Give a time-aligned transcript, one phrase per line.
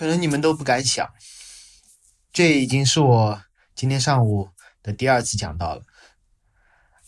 [0.00, 1.12] 可能你们都不敢想，
[2.32, 4.48] 这已经是我今天上午
[4.82, 5.82] 的第二次讲到了。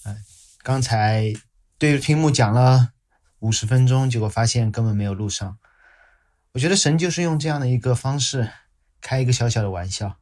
[0.04, 0.22] 嗯，
[0.58, 1.32] 刚才
[1.78, 2.92] 对着屏幕讲了
[3.38, 5.58] 五十分钟，结果发现根本没有录上。
[6.52, 8.52] 我觉得神就是用这样的一个方式
[9.00, 10.18] 开一个小小的玩笑，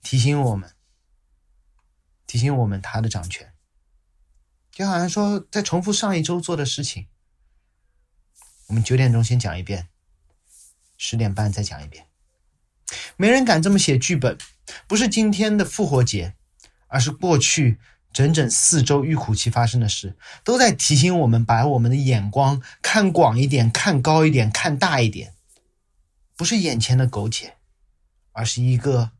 [0.00, 0.76] 提醒我们，
[2.24, 3.52] 提醒我们他的掌权，
[4.70, 7.08] 就好像说在重复上一周做的事情。
[8.68, 9.88] 我们九点钟先讲一遍。
[10.96, 12.06] 十点半再讲一遍，
[13.16, 14.38] 没人敢这么写剧本。
[14.88, 16.34] 不是今天的复活节，
[16.88, 17.78] 而是过去
[18.12, 25.34] 整整四周预苦期发生的事，都在提醒我们把我们的眼光看广一点、看高一点、看大一点。
[26.36, 27.56] 不是眼前的苟且，
[28.32, 29.12] 而是一个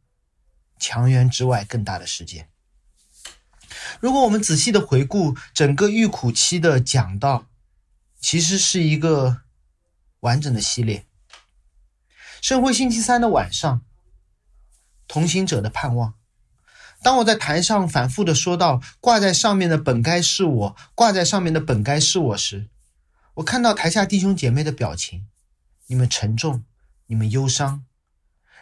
[0.79, 2.49] 墙垣之外更大的世界。
[4.01, 7.47] 如果我们仔细的回顾整个预苦期的讲道，
[8.21, 9.43] 其实是一个
[10.21, 11.07] 完整的系列。
[12.41, 13.83] 圣会星期三的晚上，
[15.09, 16.15] 同行者的盼望。
[17.03, 22.69] 当我在台上反复的说到“挂在上面的本该是我，挂在上面的本该是我”时，
[23.35, 25.27] 我看到台下弟兄姐妹的表情，
[25.87, 26.65] 你们沉重，
[27.07, 27.85] 你们忧伤。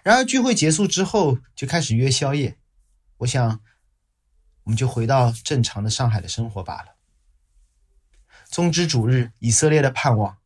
[0.03, 2.59] 然而聚会结束之后，就开始约宵夜。
[3.19, 3.61] 我想，
[4.65, 6.97] 我们就回到正常的上海的生活罢了。
[8.51, 10.39] 宗之主日，以色列的盼望。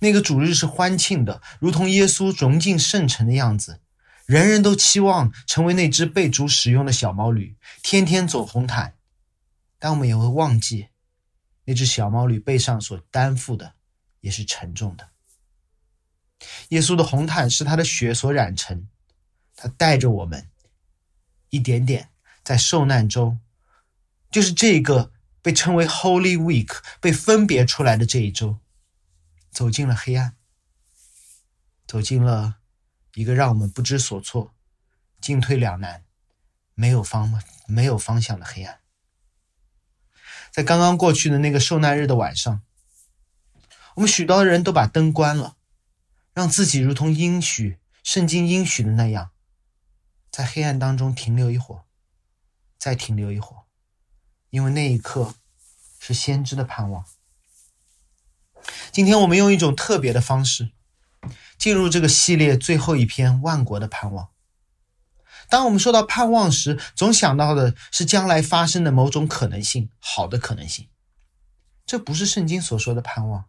[0.00, 3.80] 那个主日是欢庆的，如同耶稣融进圣城的样子。
[4.26, 8.94] 人人都期望成为那只被主使用的小毛驴，天天走红毯。
[9.78, 10.88] 但我们也会忘记，
[11.64, 13.72] 那只小毛驴背上所担负的
[14.20, 15.08] 也是沉重的。
[16.68, 18.86] 耶稣的红毯是他的血所染成，
[19.56, 20.48] 他带着我们
[21.48, 22.10] 一点点
[22.44, 23.40] 在受难中，
[24.30, 28.58] 就是这个被称为 Holy Week 被分别出来的这一周。
[29.50, 30.36] 走进了黑暗，
[31.86, 32.58] 走进了
[33.14, 34.54] 一个让我们不知所措、
[35.20, 36.04] 进退两难、
[36.74, 38.80] 没有方没有方向的黑暗。
[40.50, 42.62] 在刚刚过去的那个受难日的晚上，
[43.94, 45.56] 我们许多人都把灯关了，
[46.32, 49.30] 让自己如同应许圣经应许的那样，
[50.30, 51.84] 在黑暗当中停留一会儿，
[52.78, 53.64] 再停留一会儿，
[54.50, 55.34] 因为那一刻
[55.98, 57.04] 是先知的盼望。
[58.92, 60.70] 今天我们用一种特别的方式
[61.56, 64.24] 进入这个系列最后一篇《万国的盼望》。
[65.50, 70.88] 当我们说到盼望时，总想到的是将来发生的某种可能性，好的可能性。
[71.86, 73.46] 这不是圣经所说的盼望。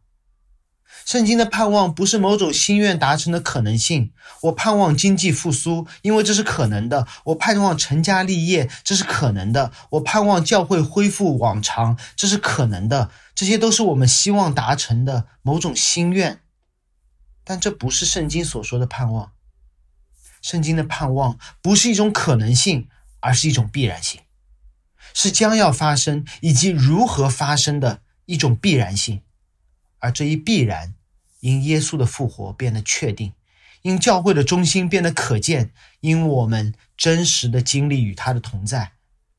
[1.05, 4.11] 圣经的盼望不是某种心愿达成的可能性。
[4.43, 13.09] 我盼望经济复苏，因为这是可能的；我盼望成家立业，这是可能的；我盼望教会恢复往常，这是可能的。
[13.33, 16.41] 这些都是我们希望达成的某种心愿，
[17.43, 19.31] 但这不是圣经所说的盼望。
[20.41, 22.87] 圣经的盼望不是一种可能性，
[23.19, 24.21] 而是一种必然性，
[25.13, 29.21] 是将要发生以及如何发生的一种必然性。
[29.99, 30.95] 而这一必然，
[31.39, 33.33] 因耶稣的复活变得确定，
[33.81, 38.93] 因教会的中心变得可见，因我们真实的经历与他的同在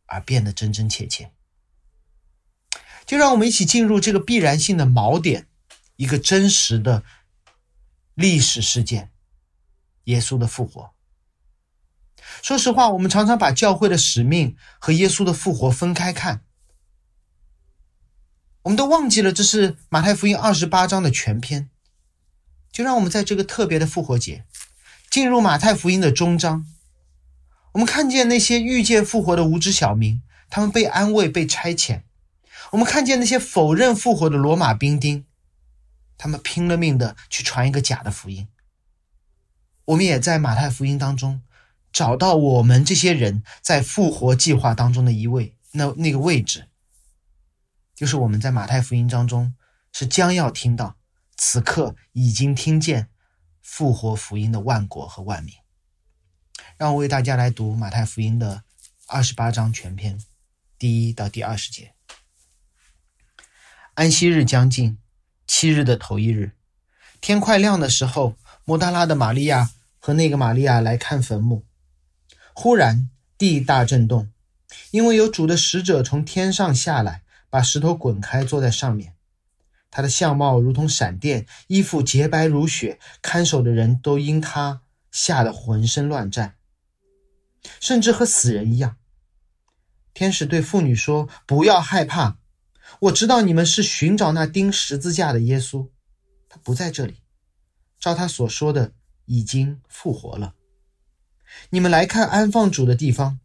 [0.06, 1.32] 而变得真真切切。
[3.04, 5.48] 就让我们一起进入这个必然性的锚点，
[5.96, 7.02] 一个真实的
[8.14, 9.10] 历史事件——
[10.04, 10.92] 耶稣的复活。
[12.42, 16.44] 说实话，我们常常把教会的使命和耶稣的复活分开看。
[18.62, 21.70] 我们都忘记了，这是马太福音二十八章的全篇。
[22.70, 24.44] 就让我们在这个特别的复活节，
[25.10, 26.66] 进入马太福音的终章。
[27.72, 32.02] 我们看见那些遇见复活的无知小民，他们被安慰、被差遣；
[32.72, 35.24] 我们看见那些否认复活的罗马兵丁，
[36.18, 38.46] 他们拼了命的去传一个假的福音。
[39.86, 41.42] 我们也在马太福音当中
[41.92, 46.69] 找到我们这些人在复活计划当中的一位那那个位置。
[48.00, 49.54] 就是我们在马太福音当中
[49.92, 50.96] 是将要听到，
[51.36, 53.10] 此刻已经听见
[53.60, 55.54] 复活福音的万国和万民。
[56.78, 58.64] 让我为大家来读马太福音的
[59.06, 60.18] 二十八章全篇，
[60.78, 61.92] 第一到第二十节。
[63.92, 64.96] 安息日将近，
[65.46, 66.52] 七日的头一日，
[67.20, 71.66] 天快亮的时候，摩大拉的玛利亚和那个玛利亚来看坟墓。
[72.54, 74.32] 忽然地大震动，
[74.90, 77.24] 因为有主的使者从天上下来。
[77.50, 79.14] 把石头滚开，坐在上面。
[79.90, 83.00] 他的相貌如同闪电，衣服洁白如雪。
[83.20, 86.54] 看守的人都因他吓得浑身乱颤，
[87.80, 88.96] 甚至和死人一样。
[90.14, 92.38] 天使对妇女说：“不要害怕，
[93.00, 95.88] 我知道你们是寻找那钉十字架的耶稣，
[96.48, 97.22] 他不在这里。
[97.98, 98.92] 照他所说的，
[99.24, 100.54] 已经复活了。
[101.70, 103.40] 你们来看安放主的地方，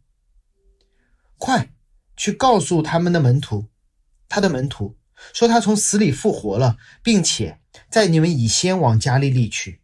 [1.38, 1.72] 快
[2.16, 3.66] 去告诉他们的门徒，
[4.28, 4.96] 他的门徒
[5.32, 9.80] 说他从死里复活了，并且在你们以先往加利利去，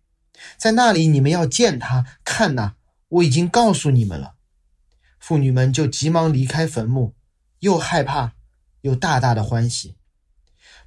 [0.57, 2.19] 在那里你们要见他。
[2.25, 2.75] 看呐，
[3.09, 4.35] 我已经告诉你们了。
[5.19, 7.15] 妇女们就急忙离开坟墓，
[7.61, 8.33] 又害怕
[8.81, 9.97] 又大大的欢喜，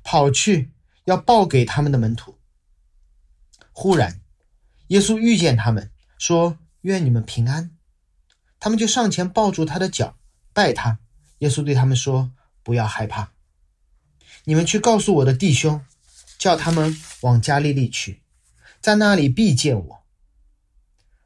[0.03, 0.71] 跑去
[1.05, 2.37] 要报给他们的门徒。
[3.71, 4.21] 忽然，
[4.87, 7.71] 耶稣遇见他们，说：“愿你们平安。”
[8.59, 10.17] 他们就上前抱住他的脚，
[10.53, 10.99] 拜他。
[11.39, 12.31] 耶稣对他们说
[12.63, 13.31] ：“不要害怕，
[14.45, 15.83] 你们去告诉我的弟兄，
[16.39, 18.21] 叫他们往加利利去，
[18.79, 20.03] 在那里必见我。”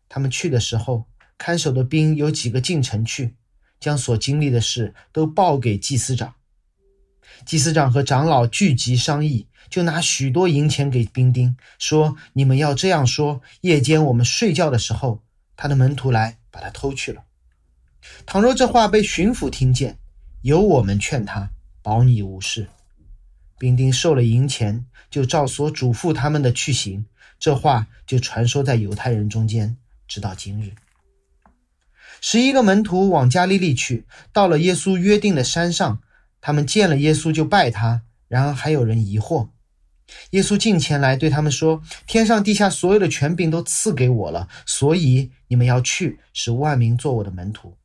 [0.10, 1.06] 他们去的时候。
[1.42, 3.34] 看守的兵有几个进城去，
[3.80, 6.36] 将所经历的事都报给祭司长。
[7.46, 15.24] 祭司长和长老聚集商议，就拿许多银钱给兵丁，说：“你们要这样说：夜间我们睡觉的时候，
[15.56, 17.24] 他的门徒来把他偷去了。
[18.26, 19.98] 倘若这话被巡抚听见，
[20.42, 21.50] 由我们劝他，
[21.82, 22.68] 保你无事。”
[23.60, 27.06] 兵丁受了银钱，就照所嘱咐他们的去行。
[27.40, 29.78] 这话就传说在犹太人中间，
[30.08, 30.72] 直到今日。
[32.22, 36.00] 十一个门徒往加利利去，到了耶稣约定的山上，
[36.42, 38.02] 他们见了耶稣就拜他。
[38.28, 39.50] 然而还有人疑惑。
[40.32, 47.76] 耶稣近前来对他们说：“天上地下所有的权柄都赐给我了，所以你们要去，使万民做我的门徒，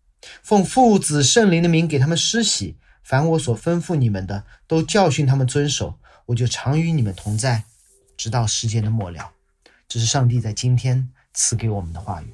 [0.43, 2.77] 奉父子圣灵的名给他们施洗。
[3.05, 5.99] 凡我所吩咐你们的，都教训他们遵守。
[6.27, 7.65] 我就常与你们同在，
[8.17, 9.33] 直到世界的末了。”
[9.87, 12.33] 这是上帝在今天赐给我们的话语。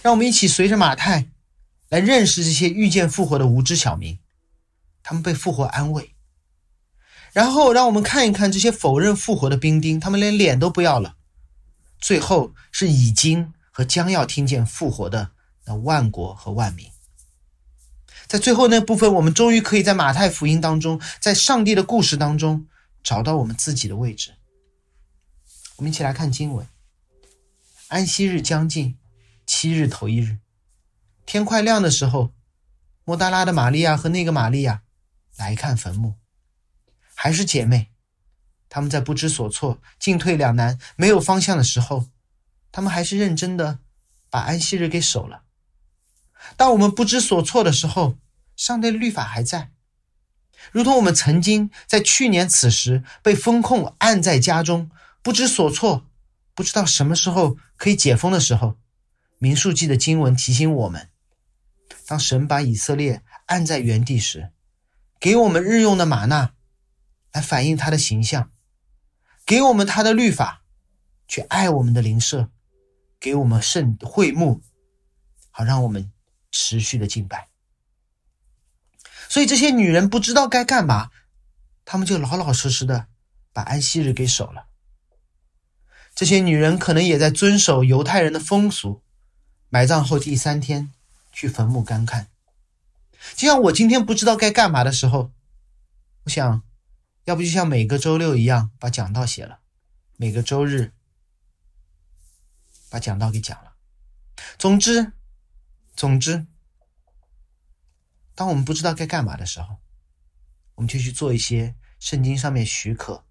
[0.00, 1.28] 让我们一起随着马太
[1.90, 4.18] 来认识这些遇见复活的无知小民，
[5.02, 6.14] 他们被复活安慰。
[7.32, 11.16] 然后让我们看一看这些否认复活的兵丁，他们连脸都不要了。
[12.00, 15.32] 最后是已经和将要听见复活的
[15.66, 16.93] 那万国和万民。
[18.34, 22.66] 在最后那部分，我们终于可以在马太福音当中，在上帝的故事当中
[23.00, 24.34] 找到我们自己的位置。
[25.76, 26.66] 我们一起来看经文：
[27.86, 28.98] 安息日将近。
[29.46, 30.38] 七日头一日，
[31.24, 32.32] 天快亮的时候，
[33.04, 34.82] 莫大拉的玛利亚和那个玛利亚
[35.36, 36.14] 来看坟墓，
[37.14, 37.92] 还是姐妹。
[38.68, 42.06] 他们在不知所措、进退两难、没有方向的时候，
[42.72, 43.78] 他们还是认真的
[44.28, 45.44] 把安息日给守了。
[46.56, 48.16] 当我们不知所措的时候，
[48.56, 49.70] 上帝的律法还在，
[50.72, 54.90] 如同我们曾经在去年此时被封控，按在家中，
[55.22, 56.06] 不知所措，
[56.54, 58.78] 不知道什么时候可以解封的时候。
[59.38, 61.10] 民数记的经文提醒我们：
[62.06, 64.52] 当神把以色列按在原地时，
[65.20, 66.54] 给我们日用的玛纳，
[67.32, 68.44] 来反映他的形象；
[69.44, 70.62] 给我们他的律法，
[71.28, 72.48] 去爱我们的灵舍；
[73.20, 74.62] 给我们圣会幕，
[75.50, 76.10] 好让我们
[76.50, 77.48] 持续的敬拜。
[79.28, 81.10] 所以这些女人不知道该干嘛，
[81.84, 83.06] 她们就老老实实的
[83.52, 84.66] 把安息日给守了。
[86.14, 89.02] 这些女人可能也在遵守犹太人的风俗。
[89.70, 90.92] 埋葬后第三天
[91.32, 92.28] 去坟墓干看，
[93.34, 95.32] 就像我今天不知道该干嘛的时候，
[96.22, 96.62] 我想，
[97.24, 99.58] 要不就像每个周六一样把讲道写了，
[100.16, 100.92] 每个周日
[102.88, 103.72] 把讲道给讲了。
[104.56, 105.10] 总之，
[105.96, 106.46] 总之，
[108.34, 109.76] 当我们不知道该干嘛的时候，
[110.74, 113.24] 我们就去做一些圣经上面许可、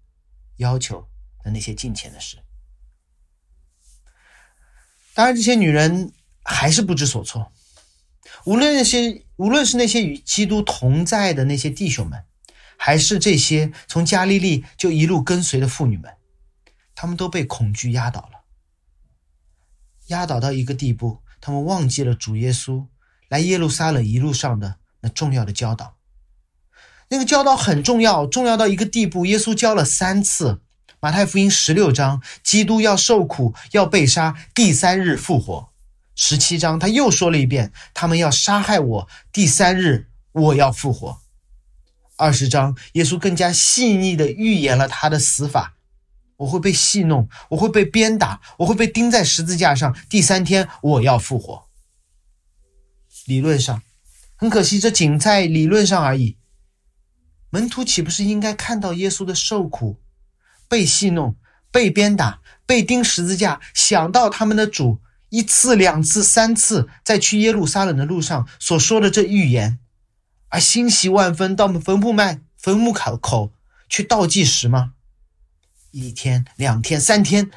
[0.56, 1.08] 要求
[1.42, 2.38] 的那些金钱的事。
[5.14, 6.12] 当然，这些女人。
[6.46, 7.50] 还是不知所措。
[8.44, 12.26] 无论那些，无论是那些与基督同在的那些弟兄们，
[12.76, 16.18] 还是这些从加利利就一路跟随的妇女们，
[16.94, 18.44] 他们都被恐惧压倒了，
[20.08, 22.88] 压倒到一个地步，他们忘记了主耶稣
[23.30, 25.94] 来耶路撒冷一路上的那重要的教导。
[27.10, 30.62] 那个教导很重要，重要到一个地步，耶稣教了三次。
[31.00, 35.68] 马太福音十六章，基督要受苦，要被杀，第三日复活。
[36.16, 41.20] 十七章，他又说了一遍：“他们要杀害我，第三日我要复活。”
[42.16, 45.74] 二十章，耶稣更加细腻的预言了他的死法
[46.38, 51.66] ：“我会被戏弄，我会被鞭打，我会被钉在十字架上，第三天我要复活。”
[53.26, 53.82] 理论上，
[54.44, 56.36] 很可惜，这仅在理论上而已。
[57.48, 60.02] 门徒岂不是应该看到耶稣的受苦、
[60.68, 61.34] 被戏弄、
[61.70, 65.00] 被鞭打、被钉十字架，想到他们的主？
[65.30, 69.78] 一次、两次、三次，在去耶路撒冷的路上所说的这预言，
[70.50, 73.54] 而欣喜万分，到坟墓卖坟墓口口
[73.88, 74.92] 去倒计时吗？
[75.90, 77.50] 一天、两天、三天，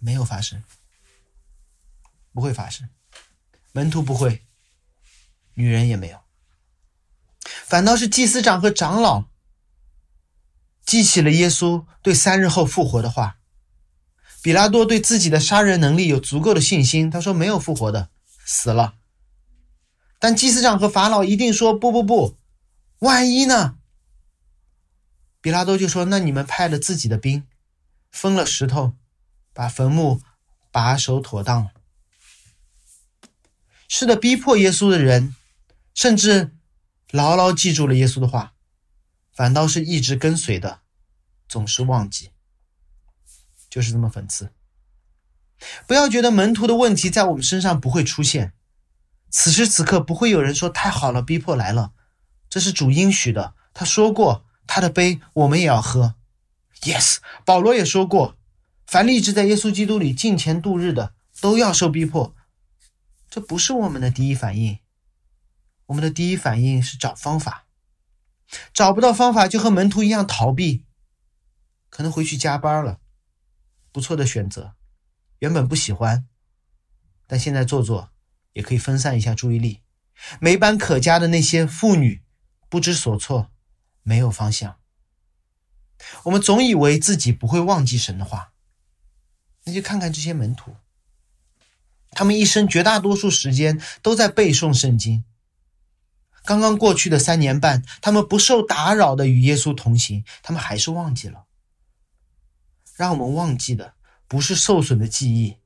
[0.00, 0.64] 没有发生，
[2.32, 2.88] 不会发生。
[3.72, 4.45] 门徒不会，
[5.58, 6.20] 女人也没有，
[7.64, 9.24] 反倒是祭司长和长老
[10.84, 13.38] 记起了耶稣对三日后复活的话。
[14.42, 18.10] 比拉多对自己的杀人能力有足够的信心，他说没有复活的，
[18.44, 18.94] 死了。
[20.20, 22.38] 但祭司长和法老一定说不不不，
[23.00, 23.78] 万一呢？
[25.40, 27.44] 比拉多就说：“那你们派了自己的兵，
[28.12, 28.94] 封了石头，
[29.52, 30.20] 把坟墓
[30.70, 31.70] 把守妥当。”
[33.88, 35.34] 是的，逼迫耶稣的人，
[35.96, 36.54] 甚至
[37.10, 38.52] 牢牢记住了耶稣的话，
[39.32, 40.82] 反倒是一直跟随的，
[41.48, 42.30] 总是忘记。
[43.70, 44.52] 就是这么讽刺。
[45.86, 48.52] 不要觉得门徒的问题在我们身上不会出现，
[49.30, 51.92] 此时此刻不会有人说太好了，逼迫来了，
[52.48, 53.54] 这是主应许的。
[53.72, 56.14] 他说过，他的杯我们也要喝。
[56.82, 58.36] Yes，保罗也说过，
[58.86, 62.34] 凡立志在耶稣基督里敬虔度日的，都要受逼迫。
[63.30, 64.78] 这不是我们的第一反应，
[65.86, 67.66] 我们的第一反应是找方法，
[68.72, 70.84] 找不到方法就和门徒一样逃避，
[71.88, 73.00] 可能回去加班了。
[73.92, 74.74] 不错的选择，
[75.38, 76.26] 原本不喜欢，
[77.26, 78.10] 但现在做做
[78.52, 79.80] 也可以分散一下注意力。
[80.40, 82.22] 没班可加的那些妇女
[82.68, 83.50] 不知所措，
[84.02, 84.78] 没有方向。
[86.24, 88.52] 我们总以为自己不会忘记神的话，
[89.64, 90.76] 那就看看这些门徒，
[92.10, 95.24] 他们一生绝大多数时间都在背诵圣经。
[96.46, 101.44] 刚刚过去的三年半，他们不受打扰的与耶稣同行，他们还是忘记了。
[102.94, 103.94] 让我们忘记的
[104.26, 105.58] 不是受损的记忆，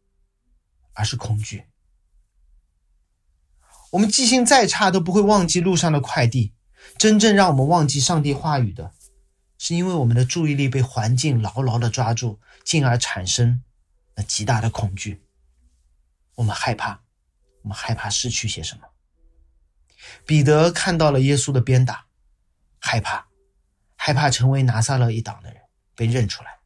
[0.94, 1.66] 而是恐惧。
[3.90, 6.54] 我们记性再差都不会忘记路上的快递。
[6.96, 8.92] 真正让我们忘记上帝话语的，
[9.58, 13.62] 是因为我们的注意力被环境牢牢的抓住，进而产生
[14.16, 15.22] 那极大的恐惧。
[16.36, 17.02] 我们害怕，
[17.62, 18.89] 我们害怕失去些什么。
[20.26, 22.06] 彼得看到了耶稣的鞭打，
[22.78, 23.26] 害怕，
[23.96, 25.62] 害怕成为拿撒勒一党的人
[25.94, 26.58] 被认出来。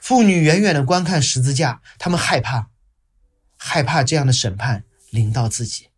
[0.00, 2.68] 妇女远远的观看十字架，他们害怕，
[3.56, 5.88] 害怕这样的审判临到自己。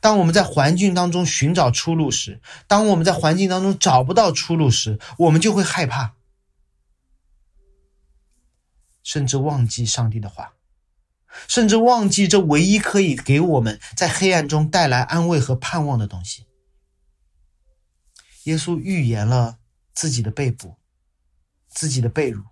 [0.00, 6.14] 当我们在环境当中寻找出路时，当我们在环境当中找不到出路时，我们就会害怕，
[9.02, 10.54] 甚至忘记上帝的话，
[11.48, 16.44] 甚至忘记这唯一可以给我们在黑暗中带来安慰和盼望的东西。
[18.44, 19.58] 耶稣预言了
[19.92, 20.76] 自己的被捕，
[21.68, 22.44] 自己的被辱。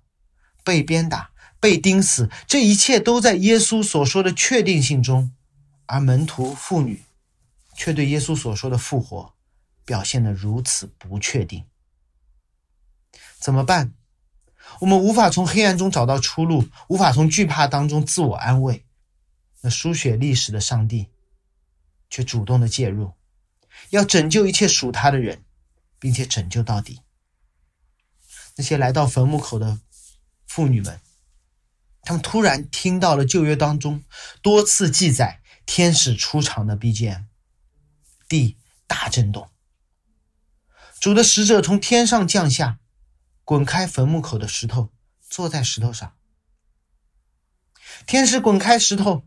[0.65, 5.35] 被鞭打、被钉死，这一切都在耶稣所说的确定性中，
[5.87, 7.03] 而门徒、妇女
[7.75, 9.35] 却对耶稣所说的复活
[9.85, 11.65] 表现得如此不确定。
[13.41, 13.93] 怎么办？
[14.81, 18.85] 我们无法从黑暗中找到出路，无法从惧怕当中自我安慰。
[19.61, 21.09] 那书写历史的上帝
[22.11, 23.13] 却主动的介入，
[23.91, 25.45] 要拯救一切属他的人，
[25.99, 27.01] 并且拯救到底。
[28.57, 29.81] 那些来到坟墓口的。
[30.45, 31.01] 妇女们，
[32.03, 34.05] 他们突然听到了旧约当中
[34.43, 37.25] 多次记载天使出场的 BGM，
[38.29, 39.49] 地大震动，
[41.01, 42.79] 主的使者从天上降下，
[43.45, 44.91] 滚开坟墓口的石头，
[45.29, 46.15] 坐在石头上。
[48.07, 49.25] 天使滚开石头，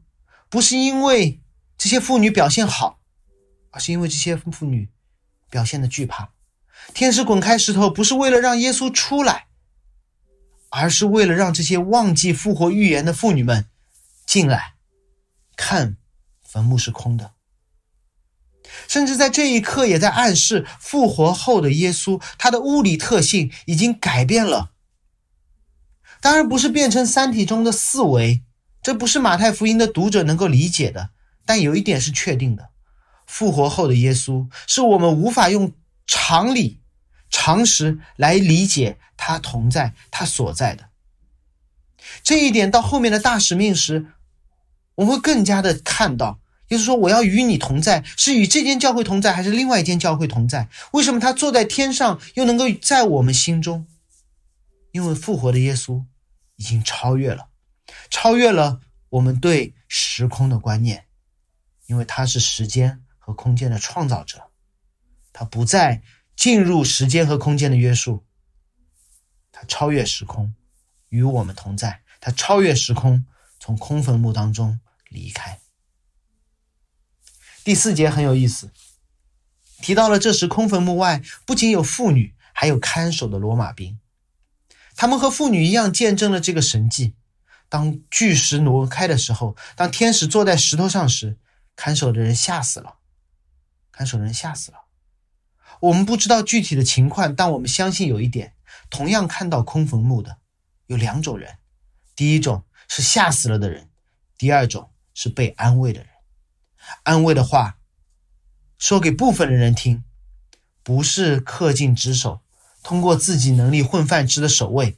[0.50, 1.41] 不是因为
[1.77, 3.00] 这些妇女表现好，
[3.72, 4.89] 而是因为这些妇女
[5.50, 6.34] 表现的惧怕。
[6.93, 9.48] 天使滚开石头，不是为了让耶稣出来。
[10.72, 13.69] 而是为了让这些忘记复活预言的妇女们
[14.25, 14.75] 进来，
[15.55, 15.95] 看
[16.43, 17.34] 坟墓是空的，
[18.88, 24.72] 甚至在这一刻也在暗示复活后的耶稣，他的物理特性已经改变了。
[26.22, 28.41] 当然不是变成三体中的四维，
[28.82, 31.10] 这不是马太福音的读者能够理解的。
[31.46, 32.70] 但有一点是确定的：
[33.25, 35.74] 复活后的耶稣是我们无法用
[36.08, 36.82] 常理。
[37.32, 40.86] 常识来理解他同在，他所在的
[42.24, 44.05] 这一点，到后面的大使命时，
[44.94, 46.39] 我们会更加的看到。
[46.67, 50.69] 就是说，我要与你同在，是与这间教会同在，还是另外一间教会同在？
[50.93, 53.88] 为什么他坐在天上，又能够在我们心中？
[54.91, 56.03] 因为复活的耶稣
[56.55, 57.50] 已经超越了，
[58.10, 58.79] 超越了
[59.10, 61.05] 我们对时空的观念，
[61.88, 64.51] 因为他是时间和空间的创造者，
[65.34, 66.01] 他不再。
[66.36, 68.25] 进入时间和空间的约束，
[69.53, 70.53] 他超越时空，
[71.07, 73.25] 与我们同在；他超越时空，
[73.57, 75.62] 从空坟墓当中离开。
[77.65, 78.72] 第四节很有意思，
[79.81, 83.98] 提到了这时空坟墓外不仅有妇女，还有看守的罗马兵，
[84.95, 87.15] 他们和妇女一样见证了这个神迹。
[87.67, 91.39] 当巨石挪开的时候，当天使坐在石头上时，
[91.75, 92.98] 看守的人吓死了。
[93.91, 94.81] 看守的人吓死了。
[95.79, 98.53] 我们不知道具体的情况，但我们相信有一点：
[98.91, 100.38] 同样看到空坟墓的
[100.86, 101.57] 有两种人，
[102.15, 103.89] 第一种是吓死了的人，
[104.38, 106.10] 第二种是被安慰的人。
[107.03, 107.77] 安慰的话
[108.77, 110.03] 说给部分的人听，
[110.83, 112.41] 不是恪尽职守，
[112.83, 114.97] 通过自己能力混饭吃的守卫，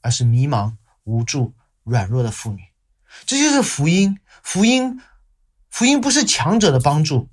[0.00, 0.74] 而是迷茫、
[1.04, 2.64] 无助、软弱的妇女。
[3.24, 4.18] 这就是福音。
[4.42, 5.00] 福音，
[5.70, 7.28] 福音不是强者的帮助。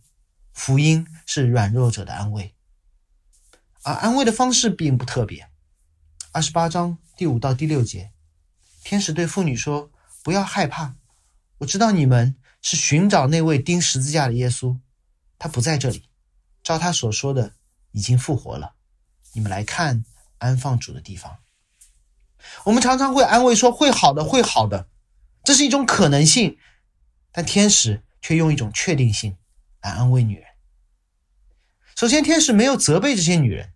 [0.54, 2.54] 福音是软弱者的安慰，
[3.84, 5.50] 而安慰的方式并不特别。
[6.32, 8.12] 二十八章第五到第六节，
[8.84, 9.92] 天使对妇女说
[10.24, 10.96] ：“不要害怕，
[11.60, 14.78] 我知道你们是寻找那位钉十字架的耶稣，
[15.38, 16.10] 他不在这里，
[16.64, 17.54] 照他所说的，
[17.92, 18.76] 已经复活了。
[19.34, 20.06] 你们来看
[20.38, 21.40] 安放主的地方。”
[22.66, 24.88] 我们常常会安慰说：“会好的，会好的。”
[25.44, 26.58] 这是一种可能性，
[27.32, 29.38] 但天使却用一种确定性。
[29.82, 30.46] 来安慰女人。
[31.96, 33.74] 首先，天使没有责备这些女人，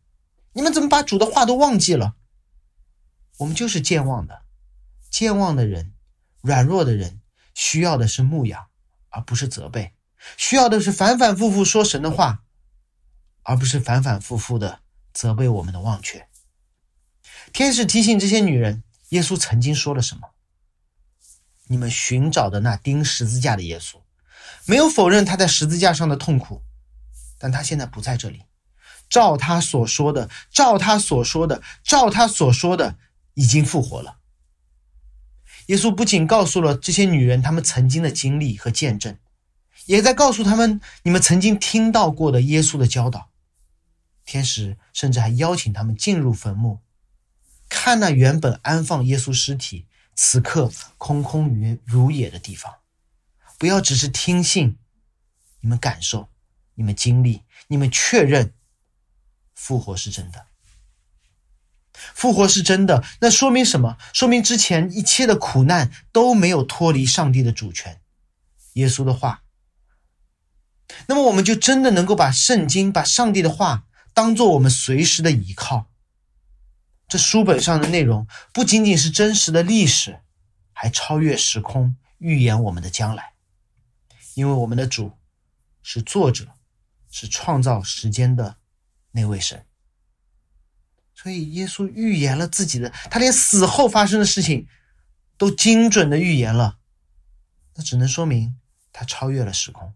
[0.54, 2.16] 你们怎么把主的话都忘记了？
[3.38, 4.44] 我们就是健忘的，
[5.10, 5.94] 健忘的人，
[6.42, 7.22] 软弱的人，
[7.56, 8.68] 需要的是牧养，
[9.16, 9.94] 而不是责备；
[10.36, 12.44] 需要的是反反复复说神的话，
[13.44, 14.82] 而不是反反复复的
[15.14, 16.28] 责备我们的忘却。
[17.54, 20.32] 天使提醒这些女人，耶稣曾经说了什么？
[21.68, 24.02] 你们寻找的那钉十字架的耶稣。
[24.66, 26.62] 没有否认他在十字架上的痛苦，
[27.38, 28.44] 但他现在不在这里。
[29.08, 32.98] 照他所说的，照他所说的，照他所说的，
[33.36, 34.18] 已经复活了。
[35.68, 39.18] 耶稣不仅告诉了这些女人他们曾经的经历和见证，
[39.86, 43.30] 也在告诉他们你们曾经听到过的耶稣的教导。
[44.26, 46.80] 天使甚至还邀请他们进入坟墓，
[47.70, 52.74] 看那原本安放耶稣尸体，此刻空空如如也的地方。
[53.58, 54.78] 不要只是听信，
[55.62, 56.30] 你们感受，
[56.74, 58.54] 你们经历，你们确认，
[59.54, 60.48] 复活是真的。
[62.14, 63.98] 复活是真的，那说明什么？
[64.14, 68.02] 说明之前一切的苦难都没有脱离上帝的主权。
[68.74, 69.44] 耶稣的话，
[71.08, 75.88] 那么我们就真的能够把圣经、把上帝的话当做我们随时的依靠。
[77.08, 80.20] 这书本上的内容不仅仅是真实的历史，
[80.74, 83.34] 还超越时空，预言我们的将来。
[84.34, 85.14] 因为我们的主
[85.82, 86.48] 是作者，
[87.10, 88.58] 是创造时间的
[89.12, 89.66] 那位神，
[91.26, 94.68] 所以耶稣预言了自己的，他连死后发生的事情
[95.40, 96.78] 都精准的预言了，
[97.74, 98.58] 那只能说明
[98.94, 99.92] 他超越了时空。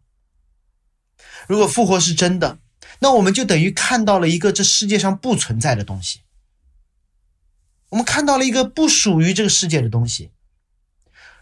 [1.48, 2.58] 如果复活是真的，
[2.98, 6.22] 那我们就等于看到了一个这世界上不存在的东西，
[7.90, 10.32] 我们看到了一个不属于这个世界的东西。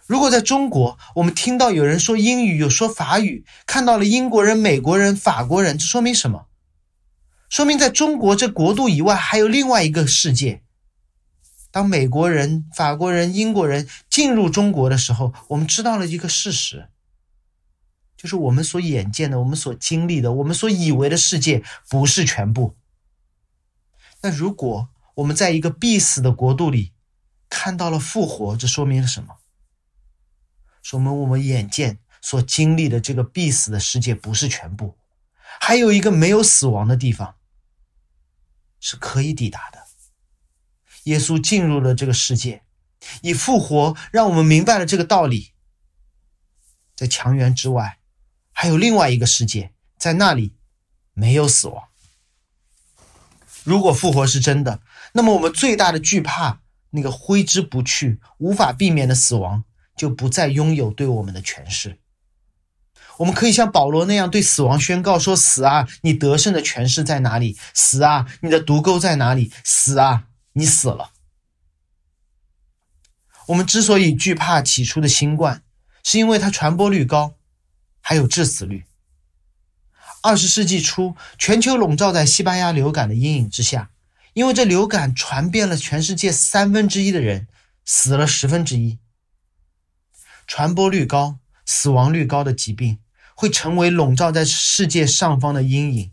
[0.05, 6.46] 如果在中国，我们听到有人说英语，有说法语，看到了英国人、美国人、法国人，这说明什么？
[7.49, 10.61] 说明在中国这国度以外还有另外一个世界。
[11.71, 16.89] 当美国人、法国人、英国人进入中国的时候，我们知道了一个事实，
[18.15, 22.75] 就是我们所眼见的、我们所经历的、我们所以为的世界不是全部。
[24.21, 26.93] 那如果我们在一个必死的国度里
[27.49, 29.37] 看到了复活，这说明了什么？
[30.81, 34.97] 说明我们眼见所经历的这个必死的世界不是全部，
[35.59, 37.35] 还有一个没有死亡的地方
[38.87, 39.87] 是可以抵达的。
[41.03, 42.63] 耶稣进入了这个世界，
[43.21, 45.51] 以复活让我们明白了这个道理。
[46.95, 47.99] 在墙垣之外，
[48.53, 50.55] 还有另外一个世界，在那里
[51.11, 51.89] 没有死亡。
[53.65, 54.79] 如果复活是真的，
[55.11, 59.65] 那么我们最大的惧怕那个挥之不去、无法避免的死亡。
[59.97, 61.97] 就不再拥有对我们的权势。
[63.17, 67.57] 我们可以像保罗那样对死亡宣告说：“死啊，你得胜的权势在哪里？
[67.73, 69.51] 死啊，你的毒钩在哪里？
[69.63, 71.11] 死啊，你死了。”
[73.47, 75.63] 我们之所以惧怕起初的新冠，
[76.03, 77.35] 是因为它传播率高，
[78.01, 78.85] 还有致死率。
[80.21, 83.91] 二十世纪初，全球笼罩在西班牙流感的阴影之下，
[84.33, 87.47] 因为这流感传遍了全世界三分之一的人，
[87.85, 88.99] 死了十分之一。
[90.45, 92.99] 传播率高、死亡率高的疾病
[93.39, 96.11] 会成为笼罩在世界上方的阴影，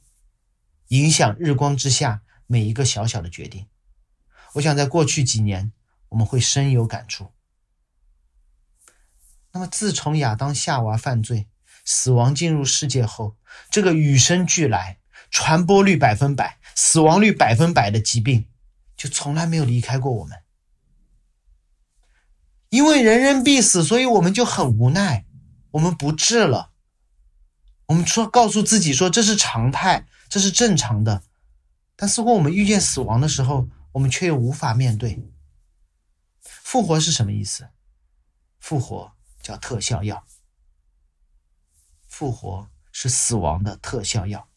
[0.89, 3.67] 影响日光之下每一个小小的决定。
[4.53, 5.73] 我想，在过去几年，
[6.11, 7.33] 我们会深有感触。
[9.53, 11.49] 那么，自从亚当夏娃犯罪、
[11.83, 13.39] 死亡进入世界后，
[13.71, 14.99] 这个与生俱来、
[15.31, 18.47] 传播率百分百、死亡率百分百的疾病，
[18.99, 20.43] 就从来没有离开过我们。
[22.69, 25.25] 因为人人必死，所以我们就很无奈，
[25.71, 26.73] 我们不治了。
[27.87, 31.23] 我们说告诉自己说这是常态，这是正常的。
[31.97, 35.23] 但似乎我们遇见死亡的时候，我们却又无法面对。
[36.43, 37.69] 复活是什么意思？
[38.59, 40.25] 复活叫特效药。
[42.09, 44.49] 复活是死亡的特效药。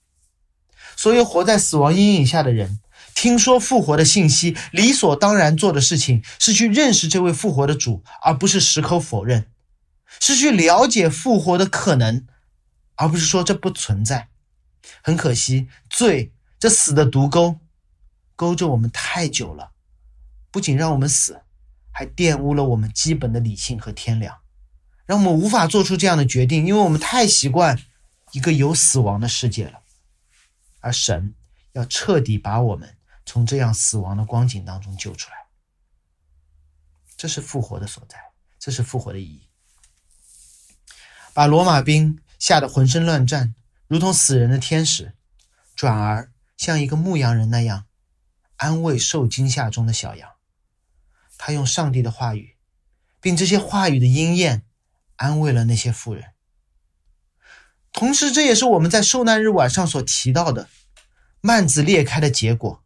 [0.95, 2.79] 所有活在死亡阴影下的人，
[3.13, 9.43] 听说复活的信息，理所当然做的事情是去认识这位复活的主，而不是矢口否认；
[10.19, 12.25] 是去了解复活的可能，
[12.97, 14.29] 而不是说这不存在。
[15.01, 16.33] 很可惜，罪。
[16.59, 17.59] 这死的毒钩，
[18.35, 19.73] 勾着我们太久了，
[20.49, 21.43] 不仅让我们死，
[21.91, 24.39] 还玷污了我们基本的理性和天良，
[25.05, 27.79] 让我们无法做出这样的决定，因为我们太习惯
[28.31, 29.83] 一个有死亡的世界了。
[30.79, 31.35] 而神
[31.73, 35.37] 要彻底把我们从这样死亡的光景当中救出来，
[37.15, 38.17] 这是复活的所在，
[38.57, 39.47] 这是复活的意义。
[41.35, 43.55] 把罗马兵吓得浑身乱颤，
[43.87, 45.13] 如同死人的天使，
[45.75, 46.31] 转而。
[46.57, 47.85] 像一个牧羊人那样
[48.55, 50.27] 安慰受惊吓中的小羊，
[51.37, 52.55] 他用上帝的话语，
[53.21, 54.63] 并这些话语的应验，
[55.17, 56.31] 安慰了那些妇人。
[57.91, 60.67] 同时，这也是我们在受难日晚上所提到的
[61.41, 62.83] 幔子裂开的结果。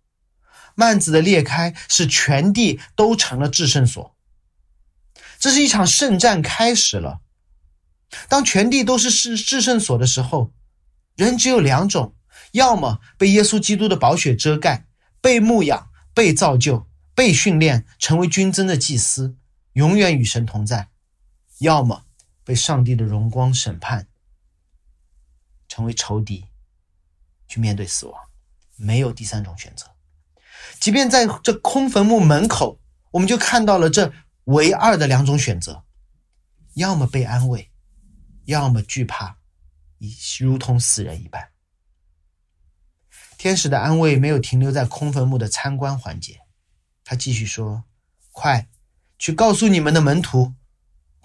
[0.75, 4.13] 幔子的裂开使全地都成了制胜所，
[5.39, 7.21] 这是一场圣战开始了。
[8.27, 10.51] 当全地都是制制胜所的时候，
[11.15, 12.15] 人只有两种。
[12.53, 14.85] 要么被耶稣基督的宝血遮盖，
[15.21, 19.37] 被牧养、被造就、被训练，成为军尊的祭司，
[19.73, 20.89] 永远与神同在；
[21.59, 22.03] 要么
[22.43, 24.07] 被上帝的荣光审判，
[25.69, 26.45] 成为仇敌，
[27.47, 28.19] 去面对死亡。
[28.75, 29.85] 没有第三种选择。
[30.77, 34.11] 即便在这空坟墓门口，我们就看到了这
[34.45, 35.85] 唯二的两种选择：
[36.73, 37.70] 要么被安慰，
[38.51, 39.37] 要么惧怕，
[39.97, 41.49] 以如同死人一般。
[43.37, 46.41] 天使的安慰没有停留在空坟墓的参观环节，
[47.03, 47.83] 他继续说
[48.31, 48.67] ：“快
[49.17, 50.53] 去告诉你们的门徒，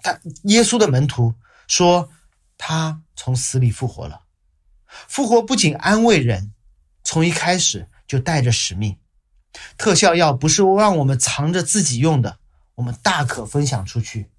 [0.01, 1.35] 他耶稣的门徒
[1.67, 2.09] 说，
[2.57, 4.23] 他从死里复活了。
[5.07, 6.53] 复活不仅安慰人，
[7.03, 8.97] 从一开始就带着使命。
[9.77, 12.39] 特效药不是让我们藏着自己用的，
[12.75, 14.31] 我们大可分享出去，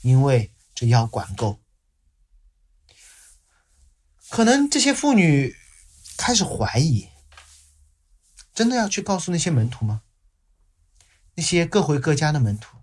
[0.00, 1.60] 因为这药管够。
[4.30, 5.56] 可能这些妇女。”
[6.22, 7.08] 开始怀疑，
[8.52, 10.02] 真的要去告诉那些门徒吗？
[11.34, 12.76] 那些各回各家的门徒，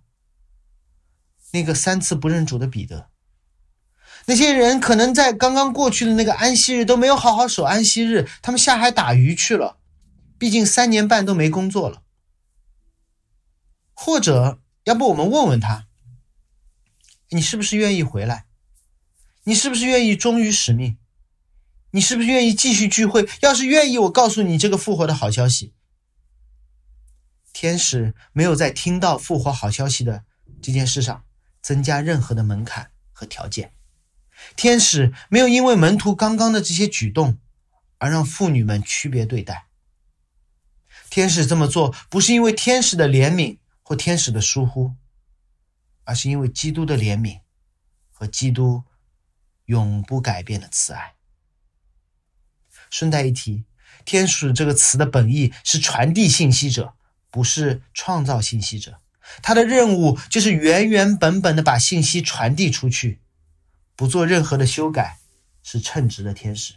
[1.51, 3.11] 那个三次不认主的彼得，
[4.25, 9.77] 那些人可能在刚刚过去的那个安息日都没有好好守安息日，他们下海打鱼去了，
[10.39, 12.01] 毕竟三年半都没工作了。
[13.93, 15.85] 或者，要不我们问问他，
[17.29, 18.47] 你是不是愿意回来？
[19.43, 20.97] 你是不是愿意忠于使命？
[21.97, 23.27] 你是不是愿意继续聚会？
[23.41, 25.73] 要是愿意，我告诉你这个复活的好消息。
[27.51, 30.23] 天使没有在听到复活好消息的
[30.61, 31.25] 这件事上
[31.59, 33.73] 增加任何的门槛和条件。
[34.55, 37.39] 天使没有因为门徒刚刚的这些举动
[37.97, 39.65] 而让妇女们区别对待。
[41.09, 44.93] 天使这么做不是因为天使的怜悯或天使的疏忽，
[46.03, 47.39] 而是因为基督的怜悯
[48.11, 48.83] 和基督
[49.65, 51.16] 永不改变的慈爱。
[52.89, 53.63] 顺带一提
[54.05, 56.93] ，“天使”这个词的本意是传递信息者，
[57.29, 58.99] 不是创造信息者。
[59.41, 63.19] 他的任务就是原原本本的把信息传递出去，
[63.95, 65.19] 不做任何的修改，
[65.61, 66.75] 是称职的天使。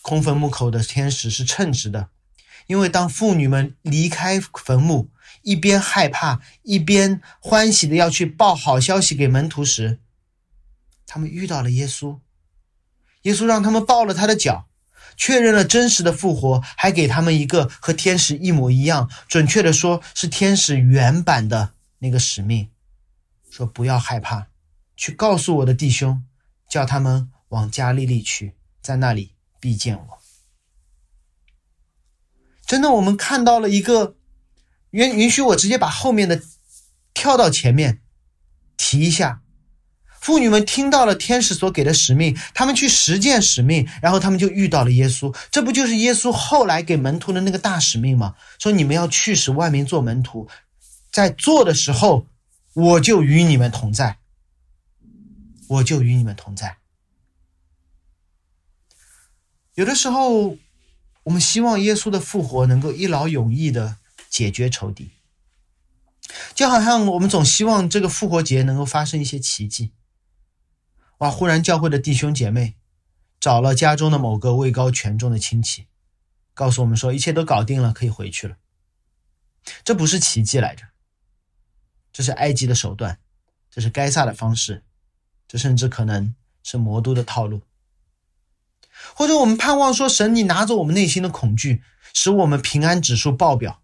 [0.00, 2.08] 空坟墓口的天使是称职的，
[2.66, 5.10] 因为当妇女们离开坟墓，
[5.42, 10.00] 一边害怕，一边欢喜的要去报好消息给门徒时，
[11.06, 12.18] 他们遇到了耶稣。
[13.22, 14.68] 耶稣让他们抱了他的脚，
[15.16, 22.70] 确认了真实的复活，还给他们一个和天使一模一样，准确的说是天使原版的那个使命，
[23.50, 24.48] 说不要害怕，
[24.96, 26.24] 去告诉我的弟兄，
[26.68, 30.18] 叫他们往加利利去，在那里必见我。
[32.66, 34.16] 真的，我们看到了一个，
[34.90, 36.40] 允允许我直接把后面的
[37.12, 38.00] 跳到前面
[38.78, 39.41] 提一下。
[40.22, 45.36] 妇女们听到了天使所给的使命，他们去实践使命，然后他们就遇到了耶稣。
[45.50, 48.36] 这不就是耶稣后来给门徒的那个大使命吗？
[48.60, 50.48] 说你们要去使万民做门徒，
[51.10, 52.28] 在做的时候，
[52.72, 54.18] 我就与你们同在，
[55.66, 56.76] 我就与你们同在。
[59.74, 60.56] 有的时候，
[61.24, 63.96] 我们希望耶稣的复活能够一劳永逸的
[64.30, 65.10] 解决仇敌，
[66.54, 69.90] 就好像我们总希望这个复活节能够发生一些奇迹。
[71.22, 71.30] 哇！
[71.30, 72.74] 忽然教会的弟兄姐妹
[73.38, 75.86] 找了家中的某个位高权重的亲戚，
[76.52, 78.56] 告诉我们说一切都搞定了，可以回去了。
[79.84, 80.88] 这不是奇迹来着，
[82.12, 83.20] 这是埃及的手段，
[83.70, 84.82] 这是该萨的方式，
[85.46, 87.62] 这甚至可能是魔都的套路。
[89.14, 93.80] 或者我们盼望说神，你拿走我们内心的恐惧，使我们平安指数爆表，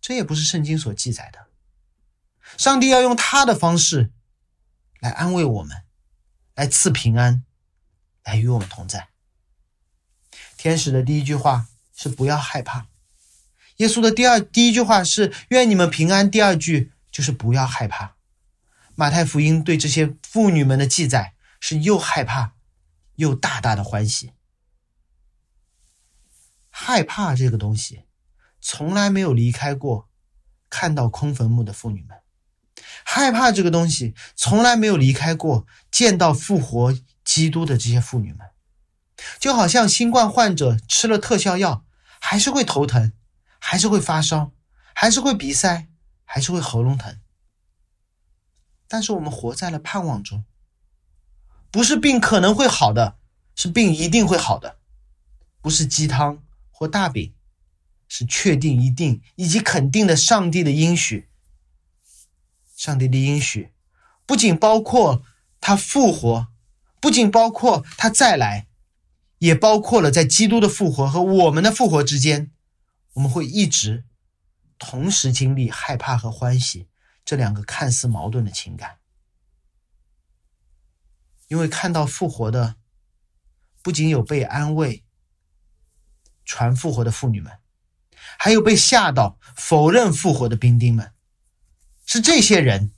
[0.00, 1.46] 这也不是圣经所记载的。
[2.56, 4.12] 上帝要用他的方式
[5.00, 5.82] 来安慰我们，
[6.58, 7.44] 来赐平安，
[8.24, 9.10] 来与我们同在。
[10.56, 12.88] 天使的第一句话是不要害怕，
[13.76, 18.16] 耶稣的第二第一句话是愿你们平安，第二句就是不要害怕。
[18.96, 22.54] 马太福音对这些妇女们的记载是又害怕。
[23.14, 24.32] 又大大的欢喜，
[26.70, 28.04] 害怕这个东西，
[28.60, 30.08] 从来没有离开过
[30.70, 32.16] 看到空坟墓的妇女们。
[33.10, 36.94] 害怕这个东西，从来没有离开过见到复活
[37.24, 38.40] 基督的这些妇女们。
[39.38, 41.86] 就好像新冠患者吃了特效药，
[42.20, 43.14] 还是会头疼，
[43.58, 44.52] 还是会发烧，
[44.92, 45.88] 还是会鼻塞，
[46.26, 47.18] 还是会喉咙疼。
[48.86, 50.44] 但是我们活在了盼望中。
[51.70, 53.16] 不是病可能会好的，
[53.56, 54.76] 是病一定会好的。
[55.62, 57.32] 不是鸡汤或大饼，
[58.06, 61.27] 是确定、一定以及肯定的上帝的应许。
[62.78, 63.72] 上帝的应许
[64.24, 65.24] 不仅包括
[65.60, 66.46] 他复活，
[67.00, 68.68] 不仅包括他再来，
[69.38, 72.52] 也包括了在基督的复活和我们的复活之间，
[73.14, 74.04] 我们会一直
[74.78, 76.86] 同时经历害怕和欢喜
[77.24, 78.98] 这两个看似矛盾的情感。
[81.48, 82.76] 因为看到复活的，
[83.82, 85.04] 不仅有被安慰、
[86.44, 87.58] 传复活的妇女们，
[88.38, 91.12] 还有被吓到、否认复活的兵丁们，
[92.10, 92.90] 是这些人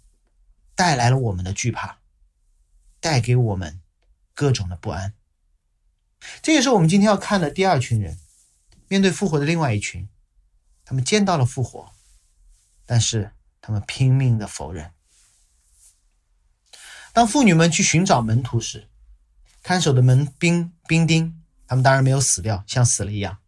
[0.76, 1.98] 带来了我们的惧怕，
[3.00, 3.80] 带给我们
[4.34, 5.14] 各种的不安。
[6.40, 8.20] 这也是我们今天要看的第二群人，
[8.86, 10.08] 面对复活的另外一群，
[10.84, 11.90] 他们见到了复活，
[12.86, 14.92] 但是他们拼命的否认。
[17.12, 18.88] 当妇女们去寻找门徒时，
[19.60, 23.38] 看守的门兵兵丁，他们当然没有死掉，像死了一样。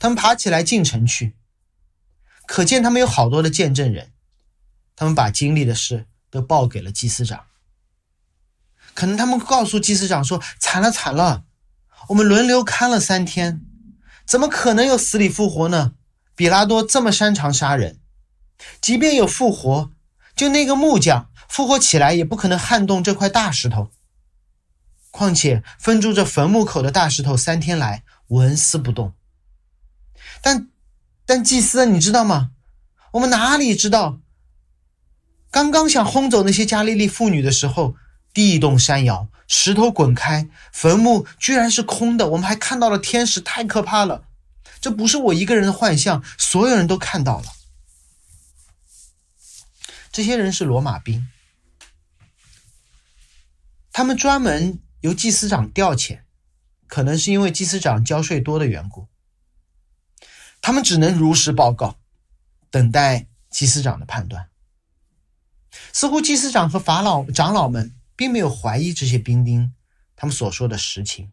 [0.00, 1.36] 他们爬起来进城去，
[2.44, 4.12] 可见他们有好多的见证人。
[4.96, 7.44] 他们把经历的事都报给了祭司长。
[8.94, 11.44] 可能他们告诉祭司长说：“惨了惨了，
[12.08, 13.60] 我们轮流看了三天，
[14.26, 15.92] 怎么可能有死里复活呢？
[16.34, 18.00] 比拉多这么擅长杀人，
[18.80, 19.92] 即便有复活，
[20.34, 23.92] 就那个木匠。”复活起来也不可能撼动这块大石头。
[25.12, 29.14] 况且封住这坟墓口的大石头三天来纹丝不动。
[30.42, 30.68] 但
[31.24, 32.50] 但祭司，你知道吗？
[33.12, 34.18] 我们哪里知道？
[35.56, 37.96] 刚刚想轰走那些加利利妇女的时候，
[38.34, 42.28] 地动山摇，石头滚开，坟墓居然是空的。
[42.28, 44.24] 我们还看到了天使，太可怕了！
[44.82, 47.46] 这不是我一个人的幻象，所有人都看到了。
[50.12, 51.26] 这些人是罗马兵。
[53.94, 56.20] 他们专门由祭司长调遣，
[56.86, 59.08] 可能是因为祭司长交税多的缘故。
[60.60, 61.96] 他们只能如实报告，
[62.70, 64.50] 等待祭司长的判断。
[65.92, 69.74] 似乎祭司长和法老长老们并没有怀疑这些兵丁
[70.14, 71.30] 他们所说的实情，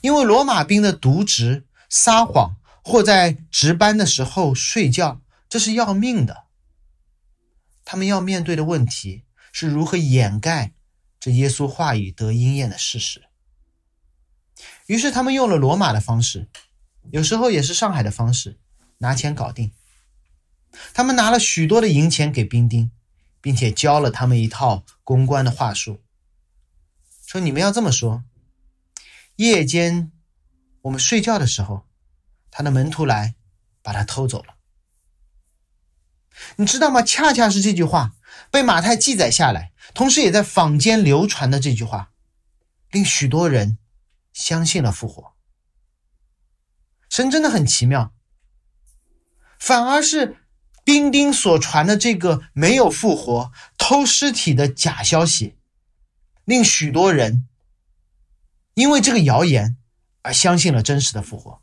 [0.00, 6.44] 因为罗马兵的渎职、撒谎或在值班的时候睡觉，这是要命的。
[7.84, 10.72] 他们要面对的问题是如何掩盖。
[11.20, 13.24] 这耶稣话语得应验的事实。
[14.86, 16.46] 于是他们用了罗马的方式，
[17.10, 18.58] 有时候也是上海的方式，
[18.98, 19.72] 拿钱搞定。
[20.94, 22.92] 他们拿了许多的银钱给兵丁，
[23.48, 26.02] 并且教了他们一套公关的话术，
[27.26, 28.22] 说：“你们要这么说，
[29.36, 30.12] 夜间
[30.82, 31.88] 我们睡觉的时候，
[32.50, 33.36] 他的门徒来
[33.80, 34.56] 把他偷走了。
[36.56, 37.00] 你知道吗？
[37.00, 38.16] 恰恰是这句话。”
[38.52, 42.12] 被马太记载下来，同时也在坊间流传的这句话，
[42.90, 43.78] 令许多人
[44.34, 45.34] 相信了复活。
[47.08, 48.12] 神真的很奇妙，
[49.58, 50.36] 反而是
[50.88, 55.58] 兵丁所传的这个没有复活、偷尸体的假消息，
[56.46, 57.46] 令许多人
[58.72, 59.76] 因为这个谣言
[60.22, 61.60] 而相信了真实的复活。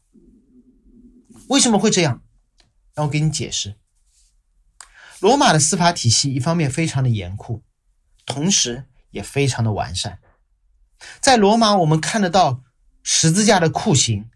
[1.48, 2.22] 为什么会这样？
[2.94, 3.78] 让我给你解释。
[5.20, 7.64] 罗马的司法体系一方面非常的严酷，
[8.28, 10.20] 同时也非常的完善。
[11.20, 12.62] 在罗马，我们看得到
[13.02, 14.30] 十字架的酷刑，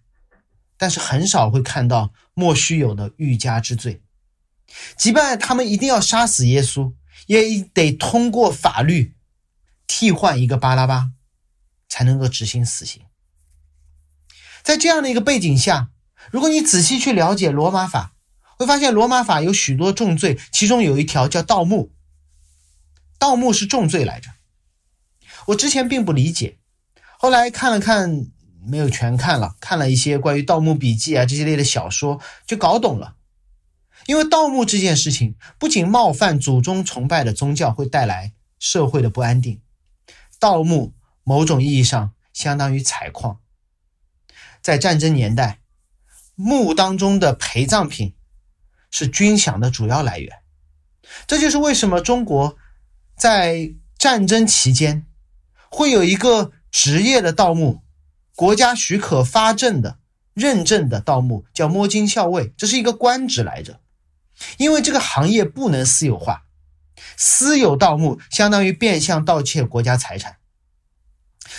[0.77, 4.01] 但是很少会看到莫须有的欲加之罪。
[4.97, 6.93] 即便他们一定要杀死耶稣，
[7.27, 9.15] 也得通过法律
[9.87, 11.11] 替换一个巴拉巴，
[11.87, 13.01] 才能够执行死刑。
[14.63, 15.89] 在这样的一个背景下，
[16.31, 18.13] 如果你仔细去了解罗马法，
[18.57, 21.91] 会发现罗马法有许多重罪，其中有一条叫盗墓。
[23.17, 24.29] 盗墓是重罪来着。
[25.47, 26.57] 我之前并不理解，
[27.17, 28.27] 后来看了看，
[28.61, 33.15] 没有全看了，看了一些关于《盗墓笔记》啊这些类的小说，就搞懂了。
[34.05, 39.61] 因为盗墓这件事情，不仅冒犯祖宗崇拜的宗教，会带来社会的不安定。
[40.39, 43.39] 盗墓某种意义上相当于采矿。
[44.61, 45.59] 在战争年代，
[46.35, 48.15] 墓当中的陪葬品
[48.89, 50.39] 是军饷的主要来源。
[51.27, 52.57] 这就是为什么中国
[53.15, 55.05] 在战争期间
[55.69, 57.81] 会有一个职业的盗墓，
[58.35, 59.99] 国家许可发证的
[60.33, 63.79] 认证的盗墓叫摸金校尉，这是一个官职来着。
[64.57, 66.45] 因为这个行业不能私有化，
[67.17, 70.37] 私有盗墓相当于变相盗窃国家财产。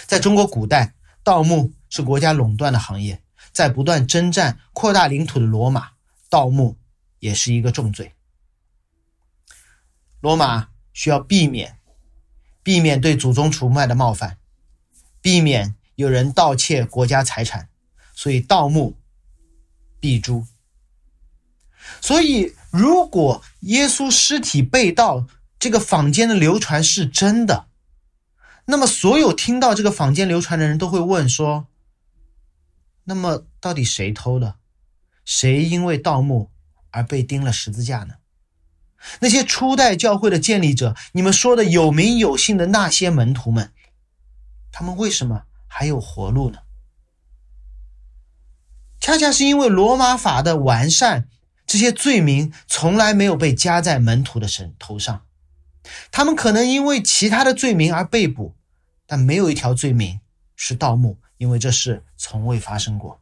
[0.07, 5.93] 在中国古代，盗墓是国家垄断的行业，在不断征战、扩大领土的罗马，
[6.29, 6.79] 盗墓
[7.19, 8.15] 也是一个重罪。
[10.21, 11.79] 罗马需要避免
[12.63, 14.39] 避免对祖宗崇拜的冒犯，
[15.21, 17.69] 避免有人盗窃国家财产，
[18.15, 18.97] 所以盗墓
[19.99, 20.47] 必诛。
[22.01, 25.27] 所以，如果耶稣尸体被盗
[25.59, 27.67] 这个坊间的流传是真的，
[28.67, 31.67] 那么所有听到这个坊间流传的人都会问说：
[33.05, 34.57] 那么到底谁偷的？
[35.25, 36.51] 谁因为盗墓
[36.91, 38.15] 而被钉了十字架呢？
[39.21, 43.73] 那些初代教会的建立者，你们说的有名有姓的那些门徒们，
[44.71, 46.59] 他们为什么还有活路呢？
[49.01, 51.29] 恰恰是因为罗马法的完善。
[51.71, 55.25] 这些罪名从来没有被加在门徒的身头上，
[56.11, 58.57] 他们可能因为其他的罪名而被捕，
[59.07, 60.19] 但没有一条罪名
[60.57, 63.21] 是盗墓，因为这事从未发生过。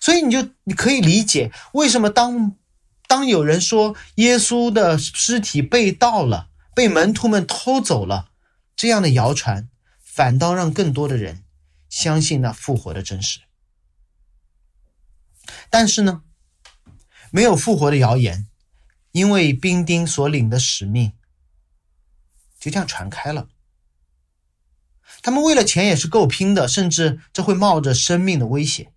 [0.00, 2.56] 所以你就你可以理解为什么当
[3.06, 8.28] 当有人说耶稣的尸体被盗了，被门徒们偷走了，
[8.76, 9.70] 这样的谣传
[10.02, 11.42] 反倒让更多的人
[11.88, 13.40] 相信那复活的真实。
[15.70, 16.22] 但是呢，
[17.30, 18.46] 没有复活的谣言，
[19.12, 21.12] 因为兵丁所领的使命
[22.58, 23.48] 就这样传开了。
[25.22, 28.92] 他们为了钱也是够拼的，甚至这会冒着生命的危险。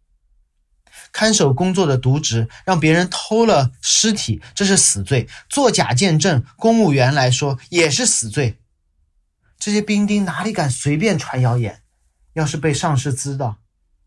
[1.12, 8.60] 看守工作的渎职，让别人偷了尸体，这是死罪；作假见证，公务员来说也是死罪。
[9.58, 11.84] 这些兵丁哪里敢随便传谣言？
[12.34, 13.62] 要是被上司知道，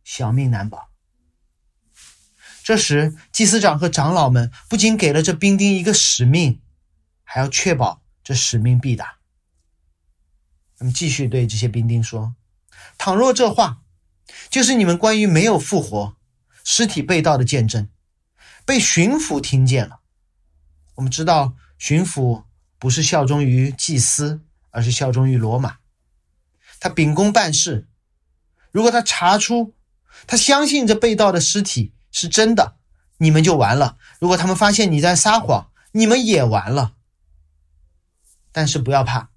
[0.05, 0.88] 小命难保。
[2.69, 6.61] 这时，祭司长和长老们不仅给了这兵丁一个使命，
[7.25, 9.21] 还要确保这使命必达。
[10.77, 12.35] 他们，继续对这些兵丁说
[12.99, 13.81] ：“倘若这话
[14.51, 16.19] 就是你们关于没有复活、
[16.63, 17.89] 尸体被盗的见证，
[18.67, 20.01] 被巡抚听见了，
[20.97, 22.45] 我们知道巡抚
[22.79, 25.79] 不是效忠于祭司，而是效忠于罗马。
[26.79, 27.89] 他秉公办事。
[28.71, 29.73] 如果他查出
[30.27, 32.75] 他相信这被盗的尸体，是真的，
[33.19, 33.97] 你们就完了。
[34.19, 36.97] 如果他们发现你在撒谎，你们也完了。
[38.51, 39.31] 但是不要怕，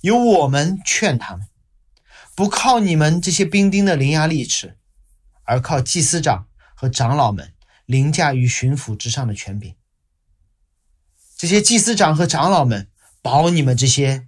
[0.00, 1.46] 有我们劝他们，
[2.34, 4.78] 不靠你们这些兵丁的伶牙俐齿，
[5.44, 7.52] 而靠祭司长和长老们
[7.84, 9.76] 凌驾于巡抚之上的权柄。
[11.36, 12.88] 这些祭司长和长老们
[13.20, 14.26] 保你们这些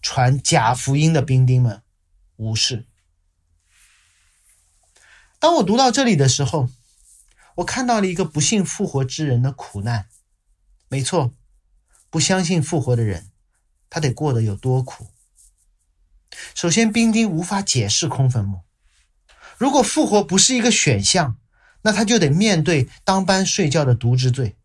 [0.00, 1.82] 传假福音的兵丁们
[2.36, 2.86] 无事。
[5.38, 6.70] 当我读到这里的时候。
[7.56, 10.06] 我看到了一个不信复活之人的苦难，
[10.88, 11.34] 没错，
[12.10, 13.30] 不相信复活的人，
[13.88, 15.08] 他得过得有多苦？
[16.54, 18.62] 首先，兵丁无法解释空坟墓。
[19.56, 21.36] 如果复活不是一个选项，
[21.82, 24.56] 那他就得面对当班睡觉的渎职罪，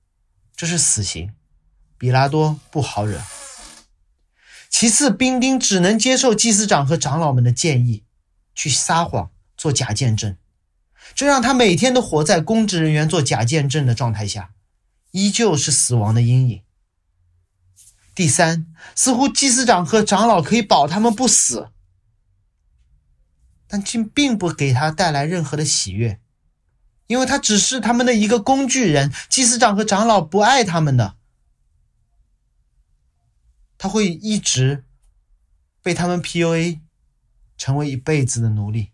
[0.56, 1.34] 这是死刑。
[1.98, 3.22] 比拉多不好惹。
[4.70, 8.06] 其次，兵丁只能接受祭司长和长老们的建议，
[8.56, 10.38] 去撒谎做假见证。
[11.20, 14.54] 这让他每天都活在公职人员做假见证的状态下，
[15.12, 16.64] 依旧是死亡的阴影。
[18.16, 21.72] 第三，似乎祭司长和长老可以保他们不死，
[23.68, 26.22] 但竟并不给他带来任何的喜悦，
[27.08, 29.12] 因为他只是他们的一个工具人。
[29.28, 31.18] 祭司长和长老不爱他们的，
[33.78, 34.86] 他会一直
[35.82, 36.80] 被他们 PUA，
[37.58, 38.92] 成为一辈子的奴隶。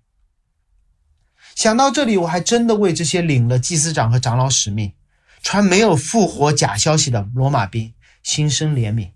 [1.55, 4.93] 想到这里，我还真的为这些领了祭司长和长老使命，
[5.41, 9.13] 传没有复活假消息的罗马兵心生怜悯。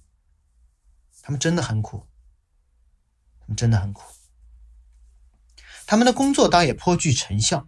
[1.21, 2.07] 他们真的很苦，
[3.41, 4.03] 他们真的很苦。
[5.85, 7.67] 他们的工作倒也颇具成效，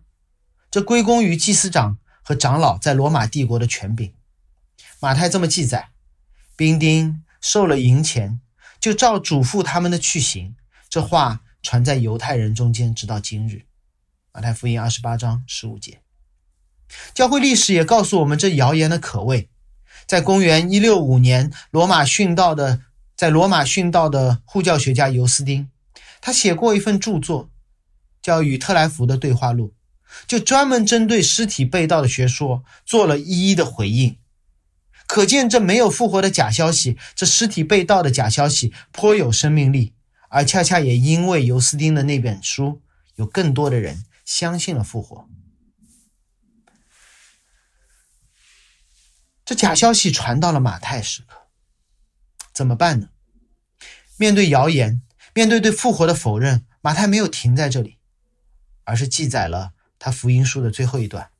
[0.71, 4.15] 这归功于祭司长和长老在罗马帝国的权柄。
[5.01, 5.89] 马太这么记载：
[6.55, 8.39] 兵丁受了银钱，
[8.79, 10.55] 就照嘱咐他们的去行。
[10.89, 13.65] 这话传在犹太人中间，直到今日。
[14.33, 15.99] 马太福音二十八章十五节。
[17.13, 19.49] 教会历史也告诉我们这谣言的可畏。
[20.07, 22.79] 在公元一六五年，罗马殉道的
[23.17, 25.69] 在罗马殉道的护教学家尤斯丁，
[26.21, 27.49] 他写过一份著作，
[28.21, 29.73] 叫《与特莱弗的对话录》，
[30.25, 34.17] 就专门针对尸体被盗的学说做了一一的回应。
[35.07, 39.91] 可见，这没有复活的假消息，这尸体被盗的假消息颇有生命力，
[40.29, 42.81] 而恰恰也因为尤斯丁的那本书，
[43.15, 45.27] 有更多的人相信了复活。
[49.43, 51.49] 这假消息传到了马太时刻，
[52.53, 53.09] 怎么办呢？
[54.15, 55.01] 面对谣言，
[55.33, 57.97] 面对对复活的否认，马太没有停在这里，
[58.85, 61.31] 而是记载了他福音书的最后一段：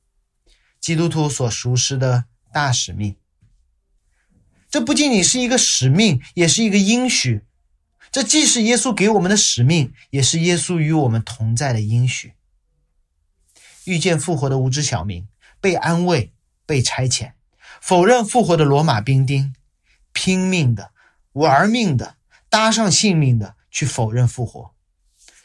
[0.81, 3.15] 基督徒所熟识的大使命。
[4.69, 7.45] 这不仅仅是一个使命，也是一个应许。
[8.11, 12.33] 这既是耶稣给我们的使命，也是耶稣与我们同在的应许。
[13.85, 15.27] 遇见复活的无知小民，
[15.59, 16.33] 被安慰，
[16.65, 17.33] 被差遣；
[17.81, 19.55] 否认复活的罗马兵丁，
[20.13, 20.91] 拼命的、
[21.33, 22.17] 玩命的、
[22.49, 24.73] 搭上性命的去否认复活。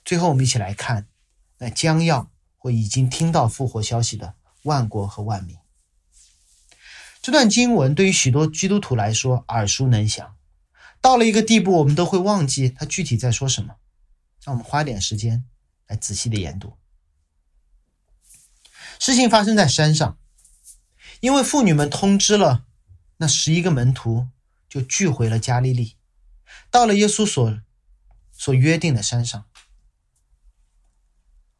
[0.04, 1.06] 最后，我们一起来看
[1.58, 5.56] 那将要或已经听到复活消息的万国和万民。
[7.22, 10.36] 这段经文对于许多基督徒来说耳熟能详，
[11.00, 13.76] 到了一个地步，我们都会忘记他具体在说什么。
[14.44, 15.44] 让我们花点时间
[15.88, 16.76] 来仔细的研读。
[18.98, 20.18] 事情发生在山上，
[21.20, 22.64] 因为妇女们通知了
[23.18, 24.28] 那十一个门徒，
[24.68, 25.96] 就聚回了加利利，
[26.70, 27.60] 到了耶稣所
[28.32, 29.44] 所约定的山上。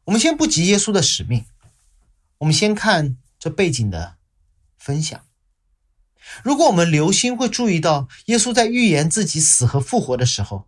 [0.05, 1.45] 我们先不急耶稣的使命，
[2.39, 4.15] 我们先看这背景的
[4.77, 5.25] 分享。
[6.43, 10.67] 如果我们留心，会注意到耶稣在预言自己死和复活的时候，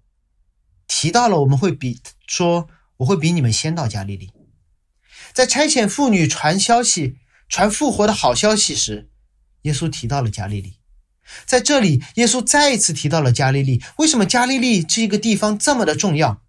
[0.87, 2.67] 提到了我们会比说
[2.97, 4.31] 我会比你们先到加利利。
[5.33, 7.17] 在差遣妇女传消息、
[7.47, 9.09] 传复活的好消息时，
[9.63, 10.77] 耶稣提到了加利利。
[11.45, 13.81] 在这里，耶稣再一次提到了加利利。
[13.97, 16.41] 为什么加利利这个地方这么的重要？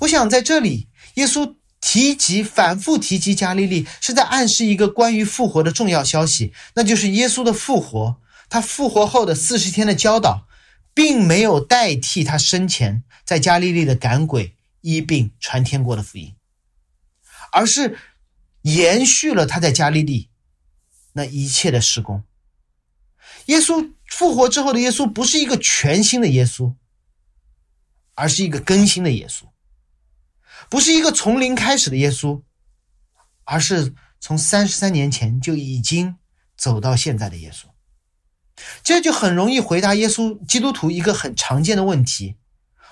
[0.00, 1.56] 我想在这里，耶稣。
[1.86, 8.22] 提及反复提及加利利，是在暗示一个关于复活的重要消息，那就是耶稣的复活。
[8.48, 10.46] 他复活后的四十天的教导，
[10.94, 16.34] 并没有代替他生前在加利利的赶鬼、医病、传天国的福音，
[17.54, 17.96] 而是
[18.62, 20.28] 延续了他在加利利
[21.12, 22.24] 那一切的施工。
[23.46, 26.74] 耶稣复活之后的耶稣，不是一个全新的耶稣，
[28.14, 29.44] 而是一个更新的耶稣。
[30.68, 32.42] 不是一个从零开始的耶稣，
[33.44, 36.16] 而是从三十三年前就已经
[36.56, 37.66] 走到现在的耶稣。
[38.82, 42.36] 这就很容易回答耶稣基督徒一个很常见的问题：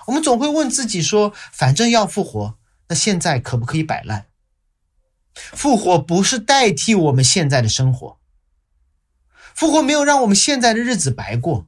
[0.07, 2.57] 我们总会问自己说，反正要复活，
[2.87, 4.27] 那现在可不可以摆烂？
[5.33, 8.19] 复活不是代替我们现在的生活，
[9.55, 11.67] 复活没有让我们现在的日子白过，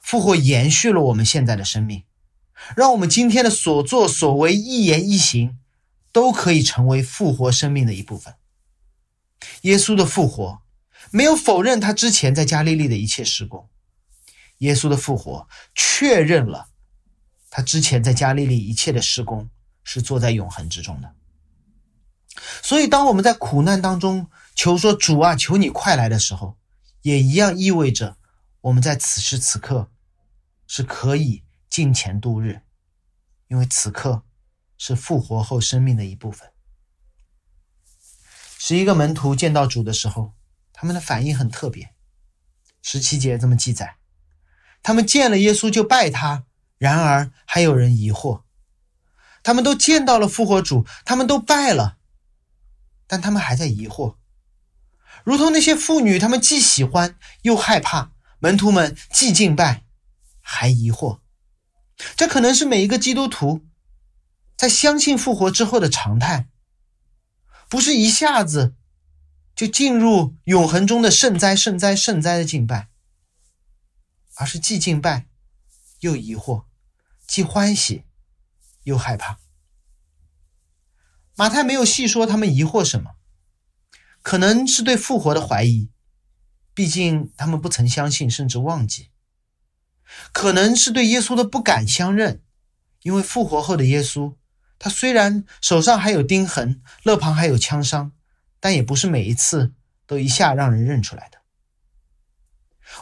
[0.00, 2.04] 复活延续了我们现在的生命。
[2.76, 5.58] 让我们今天的所作所为、一言一行，
[6.12, 8.34] 都可以成为复活生命的一部分。
[9.62, 10.62] 耶稣的复活
[11.10, 13.68] 没有否认他之前在加利利的一切施工，
[14.58, 16.68] 耶稣的复活确认了
[17.50, 19.50] 他之前在加利利一切的施工
[19.82, 21.12] 是坐在永恒之中的。
[22.62, 26.56] 所以，当我们在苦难当中求说“主啊，求你快来”的时候，
[27.02, 28.16] 也一样意味着
[28.60, 29.90] 我们在此时此刻
[30.66, 31.42] 是可以。
[31.70, 32.60] 金钱度日，
[33.48, 34.22] 因为此刻
[34.78, 36.48] 是复活后生命的一部分。
[38.58, 40.34] 十一个门徒见到主的时候，
[40.72, 41.92] 他们的反应很特别。
[42.80, 43.96] 十七节这么记载：
[44.84, 46.44] 他们见了耶稣就拜他，
[46.78, 48.42] 然而还有人疑惑。
[49.42, 51.98] 他们都见到了复活主，他们都拜了，
[53.06, 54.16] 但他们还在疑惑，
[55.24, 58.12] 如同那些妇女，他们既喜欢又害怕。
[58.40, 59.84] 门徒们既敬拜，
[60.42, 61.20] 还疑惑。
[62.14, 63.64] 这可能是每一个基督徒
[64.54, 66.48] 在相信复活之后的常态，
[67.70, 68.74] 不是一下子
[69.56, 72.88] 就进入永恒中的圣哉、圣哉、圣哉的敬拜，
[74.34, 75.26] 而是既敬拜
[76.00, 76.64] 又疑惑，
[77.26, 78.04] 既欢喜
[78.82, 79.38] 又害怕。
[81.36, 83.12] 马太没有细说他们疑惑什么，
[84.22, 85.90] 可能是对复活的怀疑，
[86.72, 89.10] 毕竟他们不曾相信，甚至忘记。
[90.32, 92.42] 可能是对耶稣的不敢相认，
[93.02, 94.36] 因为复活后的耶稣，
[94.78, 98.12] 他虽然手上还有钉痕，肋旁还有枪伤，
[98.60, 99.72] 但也不是每一次
[100.06, 101.38] 都一下让人认出来的。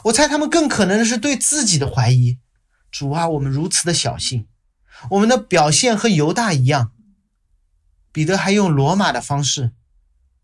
[0.05, 2.39] 我猜他们更可能的是对自己的怀疑：
[2.89, 4.47] 主啊，我们如此的小心，
[5.11, 6.93] 我们的表现和犹大一样。
[8.13, 9.73] 彼得还用罗马的方式，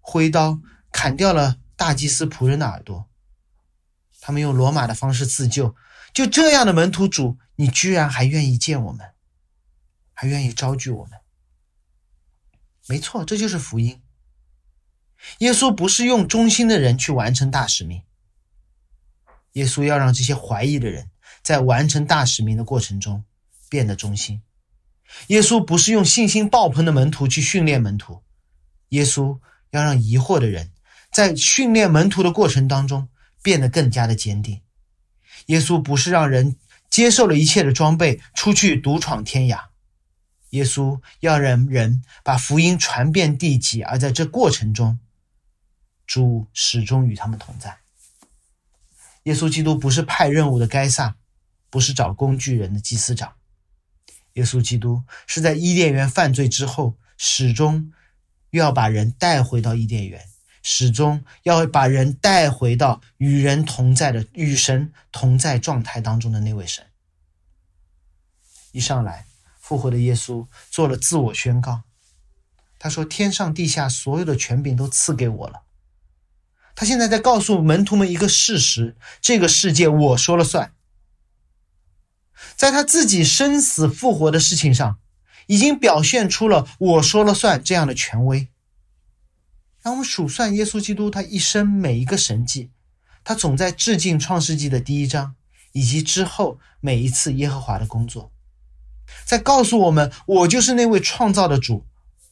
[0.01, 0.59] 挥刀
[0.91, 3.07] 砍掉了大祭司仆人的耳朵。
[4.19, 5.73] 他们用罗马的方式自救。
[6.11, 9.13] 就这样的门徒主，你居然还愿意见我们，
[10.13, 11.19] 还愿意招聚我们？
[12.87, 14.01] 没错，这就是福音。
[15.37, 18.01] 耶稣不是用忠心的人去完成大使命，
[19.51, 21.11] 耶稣要让这些怀疑的人
[21.43, 23.23] 在完成大使命的过程中
[23.69, 24.41] 变得忠心。
[25.27, 28.23] 耶稣不是用信心爆棚的门徒去训练门徒，
[28.89, 29.39] 耶稣
[29.71, 30.71] 要让疑惑的人
[31.11, 33.09] 在训练门徒的过程当中
[33.41, 34.61] 变得更加的坚定。
[35.47, 36.55] 耶稣不是让人
[36.89, 39.65] 接受了一切的装备出去独闯天涯，
[40.51, 44.99] 耶稣要让人把福音传遍地极，而在这过程中，
[46.07, 47.77] 主始终与他们同在。
[49.23, 51.15] 耶稣基督不是派任务的该撒，
[51.69, 53.33] 不是找工具人的祭司长，
[54.39, 57.91] 耶稣基督是在伊甸园犯罪之后，始终
[58.51, 60.25] 要把人带回到伊甸园。
[60.61, 66.85] 始终要把人带回到与人同在的、与神同在状态当中的那位神。
[68.73, 69.25] 一上来，
[69.57, 71.83] 复活的耶稣做了自我宣告，
[72.77, 75.61] 他说：“天上地下所有的权柄都赐给我了。”
[76.75, 80.73] 他现在在告诉门徒们一个事实：这个世界我说了算。
[82.55, 84.99] 在他自己生死复活的事情上，
[85.47, 88.47] 已经表现出了我说了算这样的权威。
[89.81, 92.69] 当我们数算耶稣基督他一生每一个神迹，
[93.23, 95.35] 他总在致敬创世纪的第一章，
[95.71, 98.31] 以及之后每一次耶和华的工作，
[99.25, 101.85] 在告诉我们：我就是那位创造的主，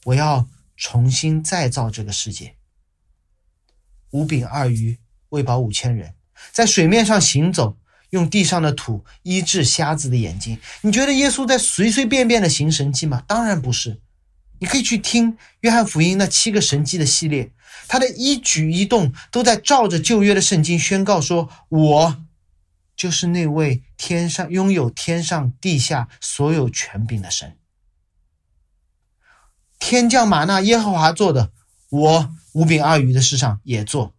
[0.04, 0.46] 我要
[0.76, 2.56] 重新再造这个世界。
[4.10, 4.98] 五饼二鱼
[5.30, 6.14] 喂饱五千人，
[6.52, 7.76] 在水面上行走，
[8.10, 10.58] 用地上的土医治瞎子的眼睛。
[10.82, 13.22] 你觉得耶稣在随随便便的行神迹吗？
[13.26, 14.00] 当然不是。
[14.60, 17.52] 你可以去听约翰福音那七个神迹的系列，
[17.86, 22.24] 他的一举一动都在照着旧约的圣经宣告说：“我
[22.96, 27.56] 就是那位天上拥有天上地下所有权柄的神。
[29.78, 31.52] 天降马纳，耶和华做的；
[31.90, 34.12] 我五饼二鱼的事上也做，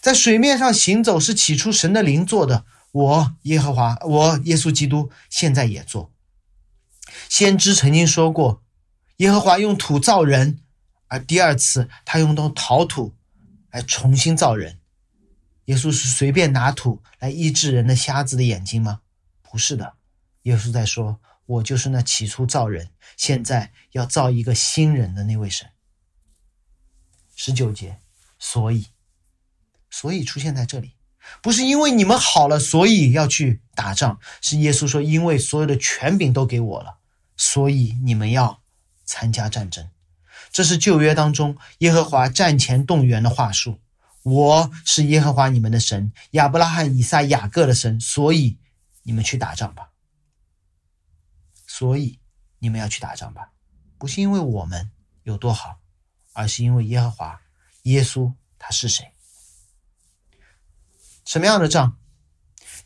[0.00, 2.64] 在水面上行走是起初神的灵做的。
[2.92, 6.12] 我耶和华，我耶稣基督现在也做。
[7.28, 8.62] 先知曾经说过。”
[9.20, 10.60] 耶和华用土造人，
[11.08, 13.14] 而第二次他用到陶土
[13.70, 14.80] 来重新造人。
[15.66, 19.02] 耶稣是随便拿土来医治人的瞎子的眼睛吗？
[19.42, 19.92] 不是的，
[20.44, 25.68] 耶稣在说：“我就是那起初造人，现在要造一个新人的那位神。”
[27.36, 28.00] 十九节，
[28.38, 28.86] 所以，
[29.90, 30.94] 所以出现在这里，
[31.42, 36.98] 不是因为你们好了，所以要去打仗，是耶稣说：“因为所有的权柄都给我了，
[37.36, 38.58] 所以你们要。”
[39.12, 39.90] 参加战争，
[40.52, 43.80] 这是旧约当中耶和华战前动员的话术。
[44.22, 48.56] 我是耶和华你们的神，亚伯拉罕、以撒、雅各的神，所以
[49.02, 49.90] 你们去打仗吧。
[51.66, 52.20] 所以
[52.60, 53.50] 你们要去打仗吧，
[53.98, 54.92] 不是因为我们
[55.24, 55.80] 有多好，
[56.32, 57.40] 而是因为耶和华、
[57.82, 59.12] 耶稣他是谁？
[61.30, 61.92] 什么样的仗？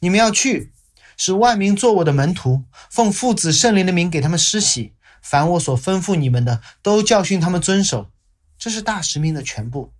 [0.01, 0.74] 你们要去，
[1.16, 4.92] 使万民做我的门徒，奉父子圣灵的名给他们施洗。
[5.22, 8.11] 凡我所吩咐你们的，都教训他们遵守，
[8.59, 9.95] 这是大使命的全部。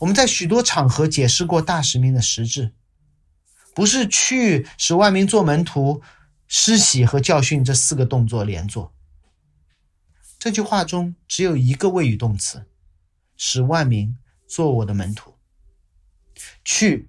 [0.00, 2.72] 我们在许多场合解释过大使命的实质，
[3.72, 6.02] 不是去使万民做门徒、
[6.48, 8.92] 施洗和教训这四个动作连做。
[10.40, 12.66] 这句话中只有一个谓语动词，
[13.36, 14.18] 使万民
[14.48, 15.36] 做我的门徒。
[16.64, 17.08] 去、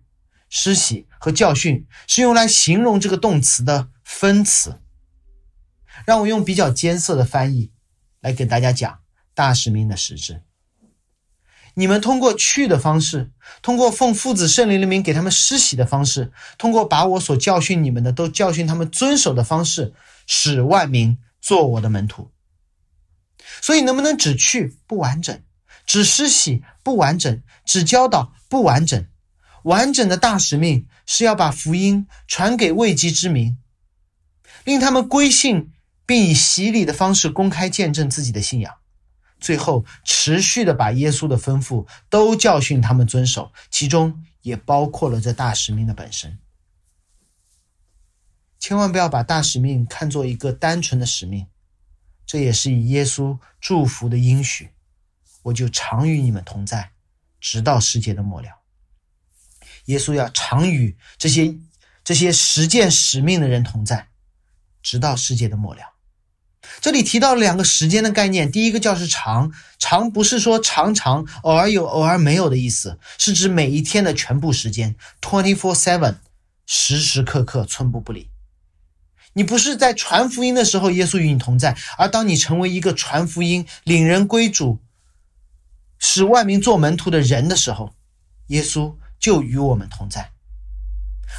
[0.49, 4.81] 施洗和教训是用来形容这个动词的分词。
[6.05, 7.71] 让我用比较艰涩的翻译
[8.21, 8.99] 来给大家讲
[9.33, 10.43] 大使命的实质。
[11.73, 13.31] 你们通过去的方式，
[13.61, 19.93] 通过奉父子圣灵的名给他们施洗的方式，通过把我所教训你们的都教训他们遵守的方式，
[20.25, 22.31] 使万民做我的门徒。
[23.61, 25.43] 所以，能不能只去不完整，
[25.85, 29.05] 只施洗不完整，只教导不完整？
[29.67, 33.57] 完整的大使命是要把福音传给未及之民，
[34.65, 35.71] 令他们归信。
[36.07, 38.73] 并以洗礼的方式公开见证自己的信仰，
[39.41, 46.39] 最后持续的把耶稣的吩咐都教训他们遵守，其中也包括了这大使命的本身。
[48.57, 51.45] 千万不要把大使命看作一个单纯的使命，
[52.25, 54.69] 这也是以耶稣祝福的应许，
[55.43, 56.91] 我就常与你们同在，
[57.41, 58.56] 直到世界的末了。
[59.87, 61.53] 耶稣要常与这些
[62.03, 64.07] 这些实践使命的人同在，
[64.81, 65.81] 直到世界的末了。
[66.81, 76.15] 这里提到两个时间的概念，第一个叫是长，长不是说常常偶尔有偶尔没有的意思，是指每一天的全部时间，twenty four seven，
[76.65, 78.29] 时时刻刻，寸步不离。
[79.33, 84.79] 你不是在传福音的时候，耶稣与你同在，而当你成为一个传福音、领人归主、
[85.99, 87.93] 使万民做门徒的人的时候，
[88.47, 90.31] 耶稣就与我们同在。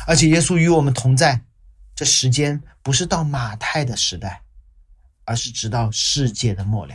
[0.06, 1.44] 而且，耶稣与我们同在，
[1.94, 4.42] 这时间不是到马太的时代。
[5.30, 6.94] 而是直到世界的末了。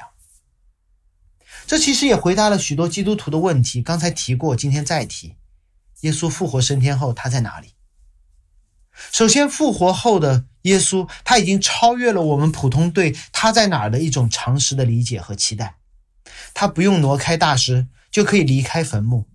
[1.67, 3.79] 这其实也回答了许多基督徒的问题。
[3.79, 5.35] 刚才提过，今天再提：
[5.99, 7.75] 耶稣复活升天后，他在哪里？
[9.11, 15.75] 首先，复活后的耶稣，他已经超越了我们普通对他在哪儿的一种常识的理解和期待。
[16.55, 19.27] 他不用挪开大石就可以离开坟墓，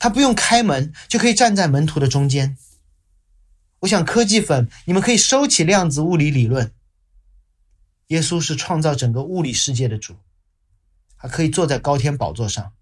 [0.00, 2.56] 他不用开门就可以站在门徒的中间。
[3.80, 6.72] 我想，科技粉，你们可以收起量子物理理论。
[8.08, 10.16] 耶稣是创造整个物理世界的主，
[11.16, 12.72] 他可以坐在高天宝座上，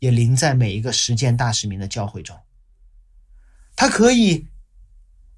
[0.00, 2.36] 也临在每一个实践大使命的教会中。
[3.76, 4.48] 他可以，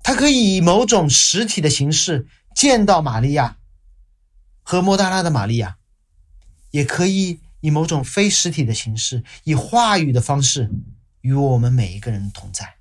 [0.02, 3.58] 他可以以某种实体的形式见到玛利亚
[4.62, 5.76] 和莫大拉的玛利亚，
[6.70, 10.70] 也可以以某种非实体的形式，以话语的方式
[11.24, 12.76] 与我们每一个人同在。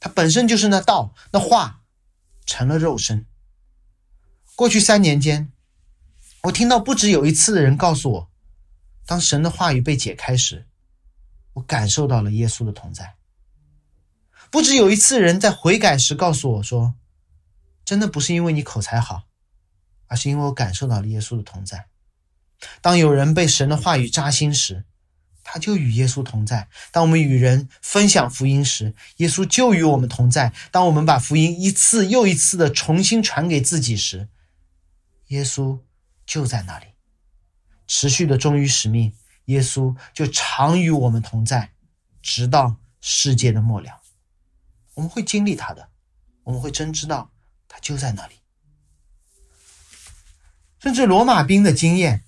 [0.00, 1.84] 他本身就是那道，那话
[2.44, 3.24] 成了肉身。
[4.56, 5.52] 过去三年间。
[6.42, 8.30] 我听到不止有一次的人告诉我，
[9.06, 10.66] 当神的话语被解开时，
[11.52, 13.14] 我感受到了耶稣的同在。
[14.50, 16.96] 不止有一次人在悔改时告诉我说，
[17.84, 19.28] 真的不是因为你口才好，
[20.08, 21.86] 而是因为我感受到了耶稣的同在。
[22.80, 24.84] 当有人被神的话语扎心时，
[25.42, 34.28] 他就与耶稣同在；当我们与人分享福音时，耶稣就与我们同在；当我们把福音一次又一次的重新传给自己时，
[35.28, 35.80] 耶稣。
[36.24, 36.86] 就在那里，
[37.88, 39.12] 持续的忠于使命，
[39.46, 41.72] 耶稣就常与我们同在，
[42.22, 44.00] 直到世界的末了。
[44.94, 45.90] 我们会经历他的，
[46.44, 47.32] 我们会真知道
[47.68, 48.36] 他就在那里。
[50.78, 52.22] 甚至罗马兵的经验，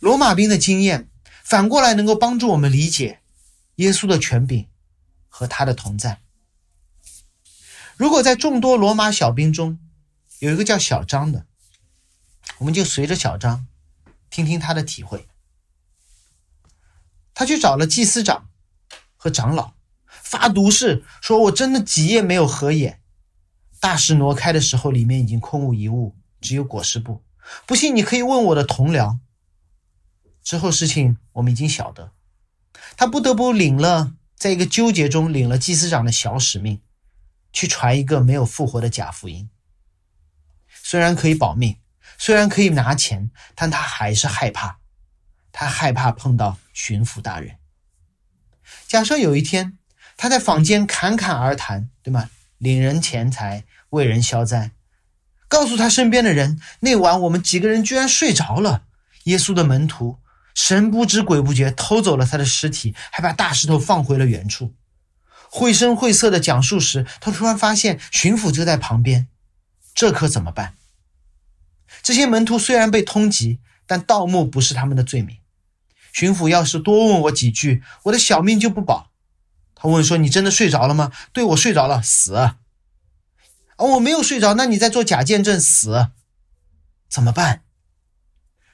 [0.00, 1.10] 罗马兵的经验
[1.48, 3.20] 反过来能够帮助我们理解
[3.76, 4.66] 耶稣的权柄
[5.28, 6.20] 和他的同在。
[7.96, 9.78] 如果在众多罗马小兵中
[10.40, 11.46] 有一个叫小张的。
[12.58, 13.68] 我们就随着小张，
[14.28, 15.28] 听听他的体会。
[17.32, 18.48] 他去找了祭司长
[19.16, 19.74] 和长老，
[20.06, 23.00] 发毒誓说：“我真的几夜没有合眼，
[23.78, 27.22] 大石挪开的时候，里面已经空无一物，只有裹尸布。
[27.66, 29.18] 不信你可以问我的同僚。”
[30.46, 32.12] 之后事情我们已经晓得，
[32.96, 36.80] 他不得不领了，在一个纠结中领了祭司长的小使命，
[37.52, 39.50] 去传一个没有复活的假福音。
[40.68, 41.78] 虽然可以保命。
[42.16, 44.78] 虽然可以拿钱，但他还是害怕，
[45.50, 47.56] 他害怕碰到巡抚大人。
[48.86, 49.76] 假设有一天
[50.16, 52.30] 他在坊间侃侃而谈，对吗？
[52.56, 54.70] 领人钱财，为人消灾，
[55.48, 58.84] 告诉他身边的人，那晚我们几个人居然睡着了。
[59.24, 60.20] 耶稣的门徒
[60.56, 64.74] 神不知鬼不觉偷走了他的尸体，还把大石头放回了原处。
[65.50, 69.28] 绘声绘色的讲述时，他突然发现巡抚就在旁边，
[69.94, 70.74] 这可怎么办？
[72.02, 75.36] 这些门徒虽然被通缉，但盗墓不是他们的罪名。
[76.12, 79.10] 巡抚要是多问我几句，我的小命就不保。
[79.74, 82.34] 他问说：“你真的睡着了吗？”“对，我睡着了，死。
[83.76, 86.08] ”“哦，我没有睡着，那你在做假见证，死。”
[87.10, 87.62] 怎么办？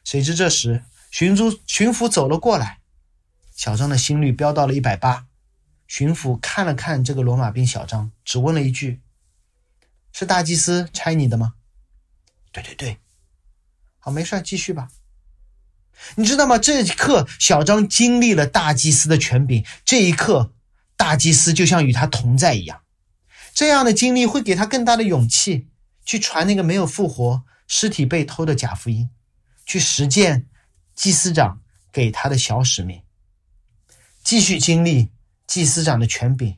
[0.05, 2.81] 谁知这时巡租巡抚走了过来，
[3.55, 5.27] 小张的心率飙到了一百八。
[5.87, 9.03] 巡抚看了看这个罗马兵小张，只问了一句
[10.11, 11.53] ：“是大祭司差你的吗
[12.51, 12.97] ？”“对对对。”
[14.01, 14.89] 好，没事继续吧。
[16.15, 16.57] 你知道吗？
[16.57, 19.63] 这一刻，小张经历了大祭司的权柄。
[19.85, 20.55] 这一刻，
[20.97, 22.81] 大祭司就像与他同在一样。
[23.53, 25.69] 这样的经历会给他更大的勇气，
[26.07, 29.11] 去传那个没有复活、尸体被偷的假福音，
[29.67, 30.47] 去实践
[31.03, 33.03] 祭司长给他的小使命，
[34.23, 35.11] 继续经历
[35.49, 36.57] 祭司长的权柄，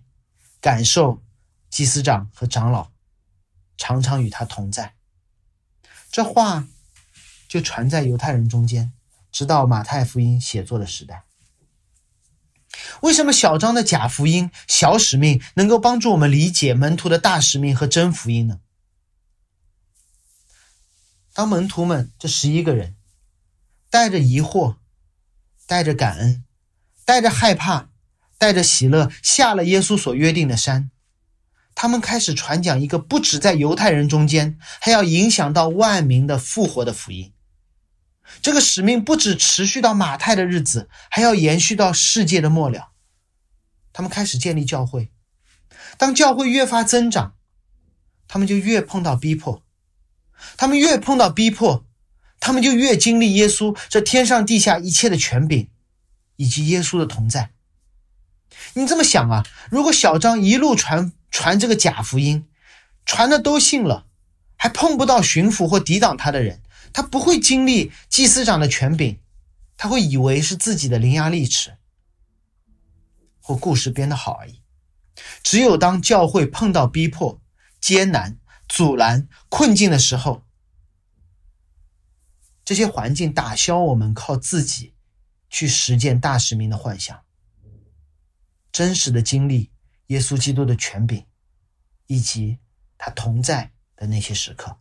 [0.61, 1.23] 感受
[1.71, 2.91] 祭司长和长老
[3.79, 4.97] 常常与他同在。
[6.11, 6.69] 这话。
[7.47, 8.93] 就传在犹太人中间，
[9.31, 11.25] 直到马太福音写作的时代。
[13.01, 18.61] 为什么小张的假福音、小使命能够帮助我们理解门徒的大使命和真福音呢？
[21.33, 22.97] 当门徒们这十一个人
[23.95, 24.79] 带着疑惑、
[25.69, 26.43] 带着感恩、
[27.05, 27.91] 带着害怕、
[28.37, 30.91] 带着喜乐下了耶稣所约定的山，
[31.77, 37.33] 他们开始传讲一个不止在犹太人中间，还要影响到万民的复活的福音。
[38.43, 42.91] 这个使命不止持续到马太的日子，还要延续到世界的末了。
[43.93, 45.13] 他们开始建立教会，
[45.97, 47.37] 当教会越发增长，
[48.27, 49.63] 他们就越碰到逼迫；
[50.57, 51.87] 他们越碰到逼迫，
[52.45, 55.71] 他们就越经历耶稣这天上地下一切的权柄，
[56.37, 57.53] 以及耶稣的同在。
[58.75, 59.47] 你这么想啊？
[59.71, 62.47] 如果小张一路传传这个假福音，
[63.07, 64.05] 传的都信了，
[64.57, 66.61] 还碰不到巡抚或抵挡他的人。
[66.93, 69.19] 他不会经历祭司长的权柄，
[69.79, 71.79] 他会以为是自己的伶牙俐齿，
[73.41, 74.61] 或故事编得好而已。
[75.43, 77.41] 只有当教会碰到逼迫、
[77.81, 78.37] 艰难、
[78.69, 80.43] 阻拦、困境的时候，
[82.65, 84.95] 这些环境打消我们靠自己
[85.51, 87.23] 去实践大使命的幻想，
[88.73, 89.71] 真实的经历
[90.07, 91.27] 耶稣基督的权柄，
[92.07, 92.59] 以及
[92.97, 94.79] 他同在的那些时刻。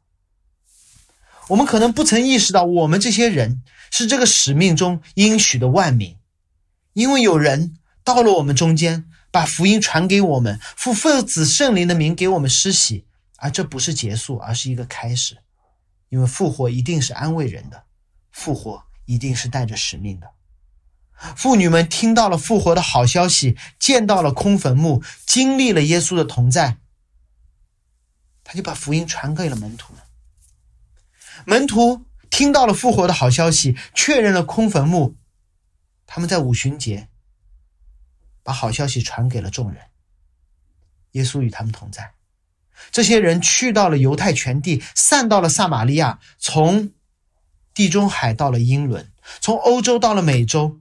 [1.50, 6.18] 我们可能不曾意识到，我们这些人是这个使命中应许的万民，
[6.94, 13.06] 因为有人到了我们中间，把福音传给我们，父、父子、圣灵的名给我们施洗，
[13.36, 15.43] 而这不是结束，而是一个开始。
[16.14, 17.86] 因为复活一定是安慰人的，
[18.32, 20.30] 复活一定是带着使命的。
[21.36, 26.78] 妇女们听到了复活的好消息，见到了空坟墓，经历了耶稣的同在，
[28.44, 30.04] 他就把福音传给了门徒们。
[31.48, 35.16] 门徒听到了复活的好消息，确认了空坟墓。
[36.06, 37.10] 他们在五旬节
[38.44, 39.82] 把好消息传给了众人。
[41.14, 42.14] 耶稣与他们同在。
[42.92, 46.92] 这些人去到了犹太全地，散到了撒玛利亚，从
[47.74, 49.12] 地中海到了英伦，
[49.42, 50.80] 从欧洲到了美洲。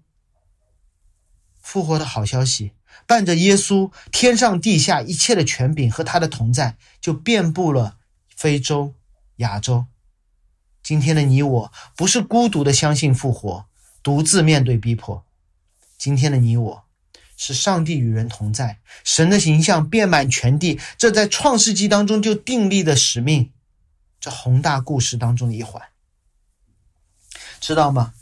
[1.60, 2.72] 复活的好消息
[3.06, 7.96] 伴着耶稣天上地下一切的权柄和他的同在，就遍布了
[8.36, 8.94] 非洲、
[9.36, 9.86] 亚洲。
[10.82, 13.66] 今天的你我不是孤独的相信复活，
[14.02, 15.24] 独自面对逼迫。
[15.96, 16.81] 今天的你我
[17.44, 23.50] 是上帝与人同在，神的形象遍满全地，这在创世纪当中就定立的使命，
[24.20, 25.82] 这宏大故事当中的一环。
[27.60, 28.14] 知道吗？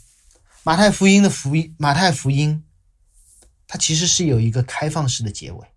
[0.63, 2.63] 马太福音的福音，马太福音，
[3.67, 5.67] 它其实是有一个开放式的结尾。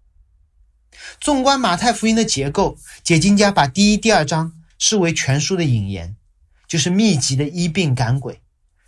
[1.20, 6.16] 纵观马太福音的结构，解经家把第一、第二章视为全书的引言。
[6.66, 8.40] 就是密集的医病赶鬼、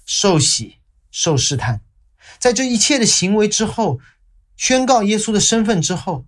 [0.07, 0.79] 受洗、
[1.11, 1.83] 受试探，
[2.39, 4.01] 在这一切的行为之后，
[4.57, 6.27] 宣告耶稣的身份之后，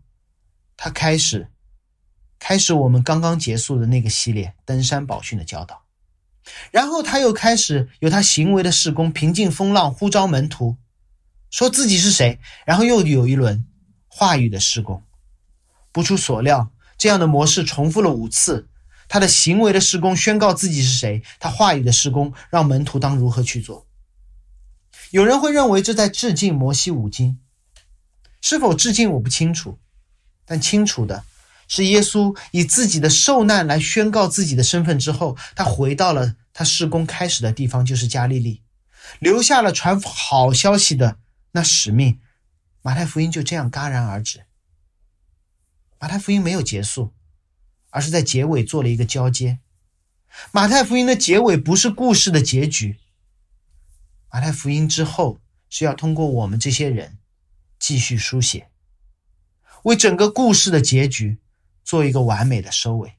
[0.77, 1.49] 他开始
[2.39, 5.83] 开始我们刚刚结束的那个系列登山宝训的教导，
[6.71, 10.77] 然后他又开始有他行为的事工，平静风浪，呼召门徒，
[11.51, 13.67] 说自己是谁，然后又有一轮
[14.07, 15.03] 话语的施工，
[15.91, 18.69] 不出所料，这样的模式重复了五次。
[19.11, 23.87] 他的行为的施工宣告自己是谁，他话语的施工让门徒当如何去做。
[25.13, 27.39] 有人会认为这在致敬摩西五经，
[28.41, 29.79] 是否致敬我不清楚，
[30.45, 31.25] 但清楚的
[31.67, 38.63] 是，耶稣以自己的受难来宣告自己的身份之后，他回到了他施工开始的地方，就是加利利，
[39.19, 41.19] 留下了传好消息的
[41.53, 42.21] 那使命。
[42.83, 44.45] 马太福音就这样戛然而止。
[45.99, 47.13] 马太福音没有结束。
[47.91, 49.61] 而是在结尾做了一个交接。
[50.53, 52.99] 马太福音的结尾不是故事的结局。
[54.31, 57.18] 马太福音之后是要通过我们这些人
[57.79, 58.71] 继续书写，
[59.85, 61.39] 为整个故事的结局
[61.85, 63.15] 做一个完美的收尾。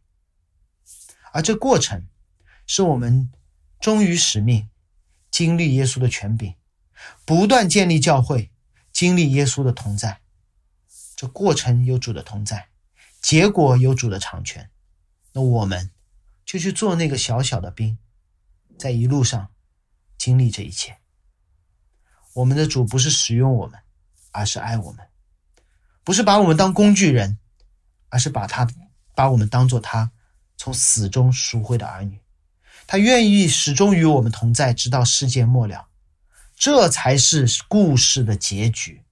[1.31, 2.07] 而这过程
[2.65, 3.31] 是我们
[3.79, 4.69] 忠于使命、
[5.31, 6.55] 经历耶稣的权柄、
[7.25, 8.51] 不断建立教会、
[8.91, 10.21] 经历耶稣的同在。
[11.15, 12.69] 这过程有主的同在。
[13.21, 14.71] 结果有主的长权，
[15.33, 15.91] 那我们
[16.45, 17.99] 就去做那个小小的兵，
[18.77, 19.51] 在一路上
[20.17, 20.99] 经历这一切。
[22.35, 23.81] 我们的主不是使用我们，
[24.39, 25.05] 而是爱我们；
[26.05, 27.37] 不是把我们当工具人，
[28.07, 28.65] 而是把他
[29.13, 30.11] 把我们当做他
[30.55, 32.21] 从死中赎回的儿女。
[32.87, 35.89] 他愿意始终与我们同在，直到世界末了。
[36.55, 39.03] 这才是故事的结局。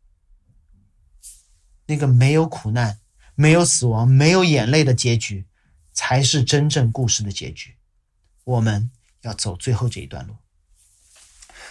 [1.88, 3.00] 那个没有苦难。
[3.40, 5.46] 没有死亡，没有眼泪的结局，
[5.94, 7.76] 才是真正故事的结局。
[8.46, 8.90] 我们
[9.22, 10.36] 要走最后这一段路。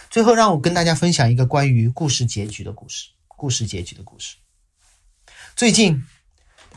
[0.09, 3.09] 最后，让我跟大家分享一个关于故事结局的故事。
[3.37, 4.35] 故事结局的故事。
[5.55, 6.03] 最近，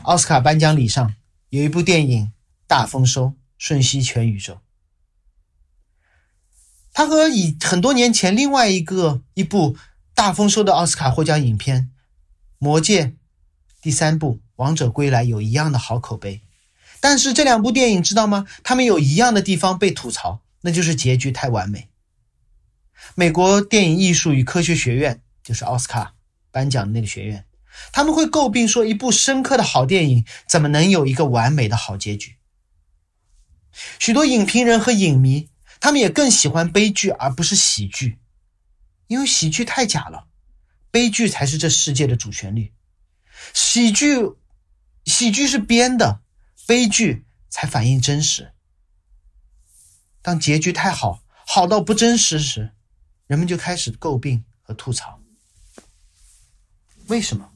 [0.03, 1.15] 奥斯卡颁奖礼上
[1.49, 2.31] 有一部电影
[2.67, 4.61] 大丰收，瞬息全宇宙。
[6.93, 9.75] 它和以很多年前另外一个一部
[10.13, 11.81] 大丰收的奥斯卡获奖影片
[12.59, 13.05] 《魔戒》
[13.81, 16.41] 第三部《王者归来》有一样的好口碑。
[16.99, 18.45] 但是这两部电影知道吗？
[18.63, 21.89] 他们有一样的地方被吐槽，那就是结局太完美。
[23.15, 26.13] 美国电影艺术与科学学院就是奥斯卡
[26.51, 27.45] 颁奖的那个学院，
[27.91, 32.35] 他们会诟病说，一部深刻的好电影怎么能有一个完美的好结局？
[33.99, 35.49] 许多影评人和影迷，
[35.79, 38.19] 他们也更喜欢悲剧而不是喜剧，
[39.07, 40.27] 因为喜剧太假了，
[40.91, 42.73] 悲剧才是这世界的主旋律。
[43.53, 44.33] 喜剧，
[45.05, 46.21] 喜剧是编的。
[46.67, 48.53] 悲剧才反映真实。
[50.21, 52.71] 当结局太好，好到不真实时，
[53.27, 55.20] 人们就开始诟病和吐槽。
[57.11, 57.51] 为什么？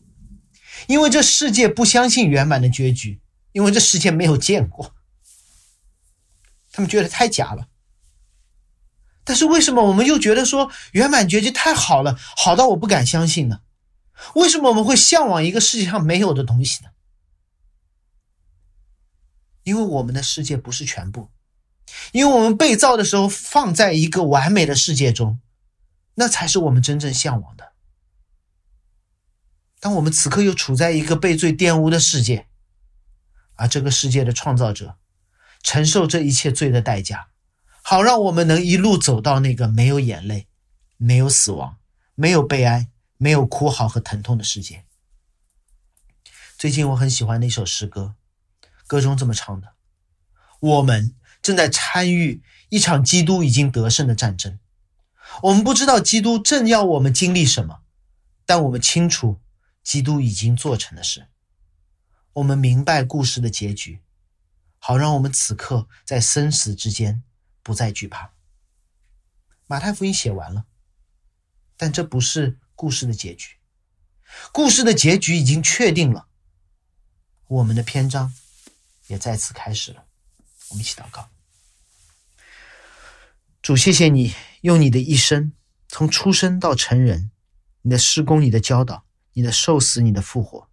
[0.88, 3.22] 因为这世界不相信圆满的结局，
[3.53, 4.93] 因为这世界没有见过。
[6.74, 7.70] 他们觉得太假了。
[9.24, 13.62] 但是为什么我们又觉得说圆满结局太好了，好到我不敢相信呢？
[14.34, 16.89] 为什么我们会向往一个世界上没有的东西呢？
[19.64, 21.32] 因为我们的世界不是全部，
[22.12, 25.39] 因为我们被造的时候放在一个完美的世界中，
[26.16, 27.72] 那才是我们真正向往的。
[29.86, 32.47] 当我们此刻又处在一个被罪玷污的世界，
[33.53, 34.97] 而这个世界的创造者
[35.61, 37.27] 承受这一切罪的代价，
[37.83, 40.47] 好让我们能一路走到那个没有眼泪、
[40.97, 41.77] 没有死亡、
[42.15, 44.86] 没有悲哀、没有哭嚎和疼痛的世界。
[46.57, 48.15] 最近我很喜欢那首诗歌。
[48.88, 49.73] 歌中这么唱的
[50.59, 51.13] ：“我们
[51.43, 54.57] 正在参与一场基督已经得胜的战争。
[55.43, 57.81] 我们不知道基督正要我们经历什么，
[58.47, 59.39] 但我们清楚
[59.86, 61.27] 基督已经做成的事。
[62.33, 64.01] 我们明白故事的结局，
[64.79, 67.23] 好让我们此刻在生死之间
[67.63, 68.33] 不再惧怕。”
[69.67, 70.65] 马太福音写完了，
[71.77, 73.55] 但这不是故事的结局。
[74.51, 76.27] 故事的结局已经确定了，
[77.47, 78.33] 我们的篇章。
[79.07, 80.07] 也再次开始了，
[80.69, 81.29] 我们一起祷告。
[83.61, 85.53] 主，谢谢你用你的一生，
[85.88, 87.29] 从出生到成人，
[87.83, 89.05] 你的施工、你的教导、
[89.36, 90.69] 你的受死、你的复活，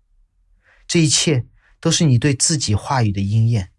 [0.89, 1.47] 这一切
[1.79, 3.71] 都是你对自己话语的应验。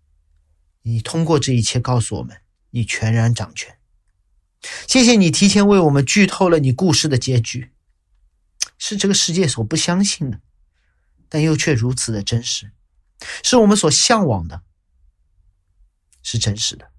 [0.83, 3.77] 你通过这一切告诉我们，你全然掌权。
[4.87, 7.71] 谢谢你提前为我们剧透了你故事的结局，
[8.77, 10.41] 是这个世界所不相信的，
[11.29, 12.71] 但又却如此的真实。
[13.41, 14.63] 是我们所向往的，
[16.21, 16.91] 是真实的。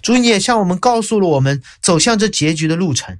[0.00, 3.18] 主，你也向我们告诉了我们走向这结局的路程，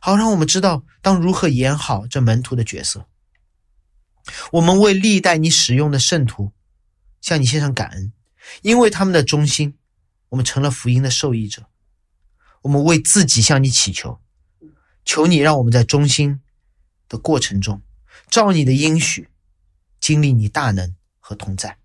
[0.00, 3.06] 好让我们知道当如何演好这门徒的角色。
[4.52, 6.52] 我们为历代你使用的圣徒
[7.20, 8.12] 向你献上感恩，
[8.62, 9.76] 因为他们的忠心，
[10.28, 11.66] 我们成了福音的受益者。
[12.62, 14.20] 我们为自己向你祈求，
[15.04, 16.40] 求你让我们在忠心
[17.08, 17.82] 的过程中，
[18.28, 19.28] 照你的应许。
[20.00, 21.78] 经历你大能和同在，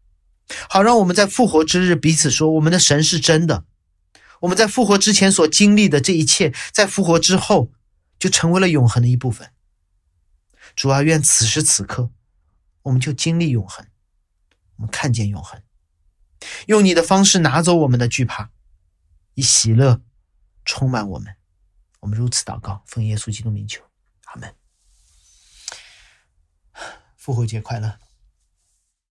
[0.70, 3.66] 好让我们在复活之日彼此说：我们的神是真的。
[4.42, 7.72] 我们在复活之前所经历的这一切，在复活之后
[8.24, 9.52] 就成为了永恒的一部分。
[10.78, 12.10] 主啊，愿此时此刻，
[12.84, 13.86] 我们就经历永恒，
[14.78, 15.62] 我们看见永恒，
[16.68, 18.50] 用你的方式拿走我们的惧怕，
[19.34, 20.02] 以喜乐
[20.64, 21.36] 充满我们。
[22.00, 23.84] 我们如此祷告，奉耶稣基督名求，
[24.24, 24.56] 阿门。
[27.18, 28.00] 复活节快乐。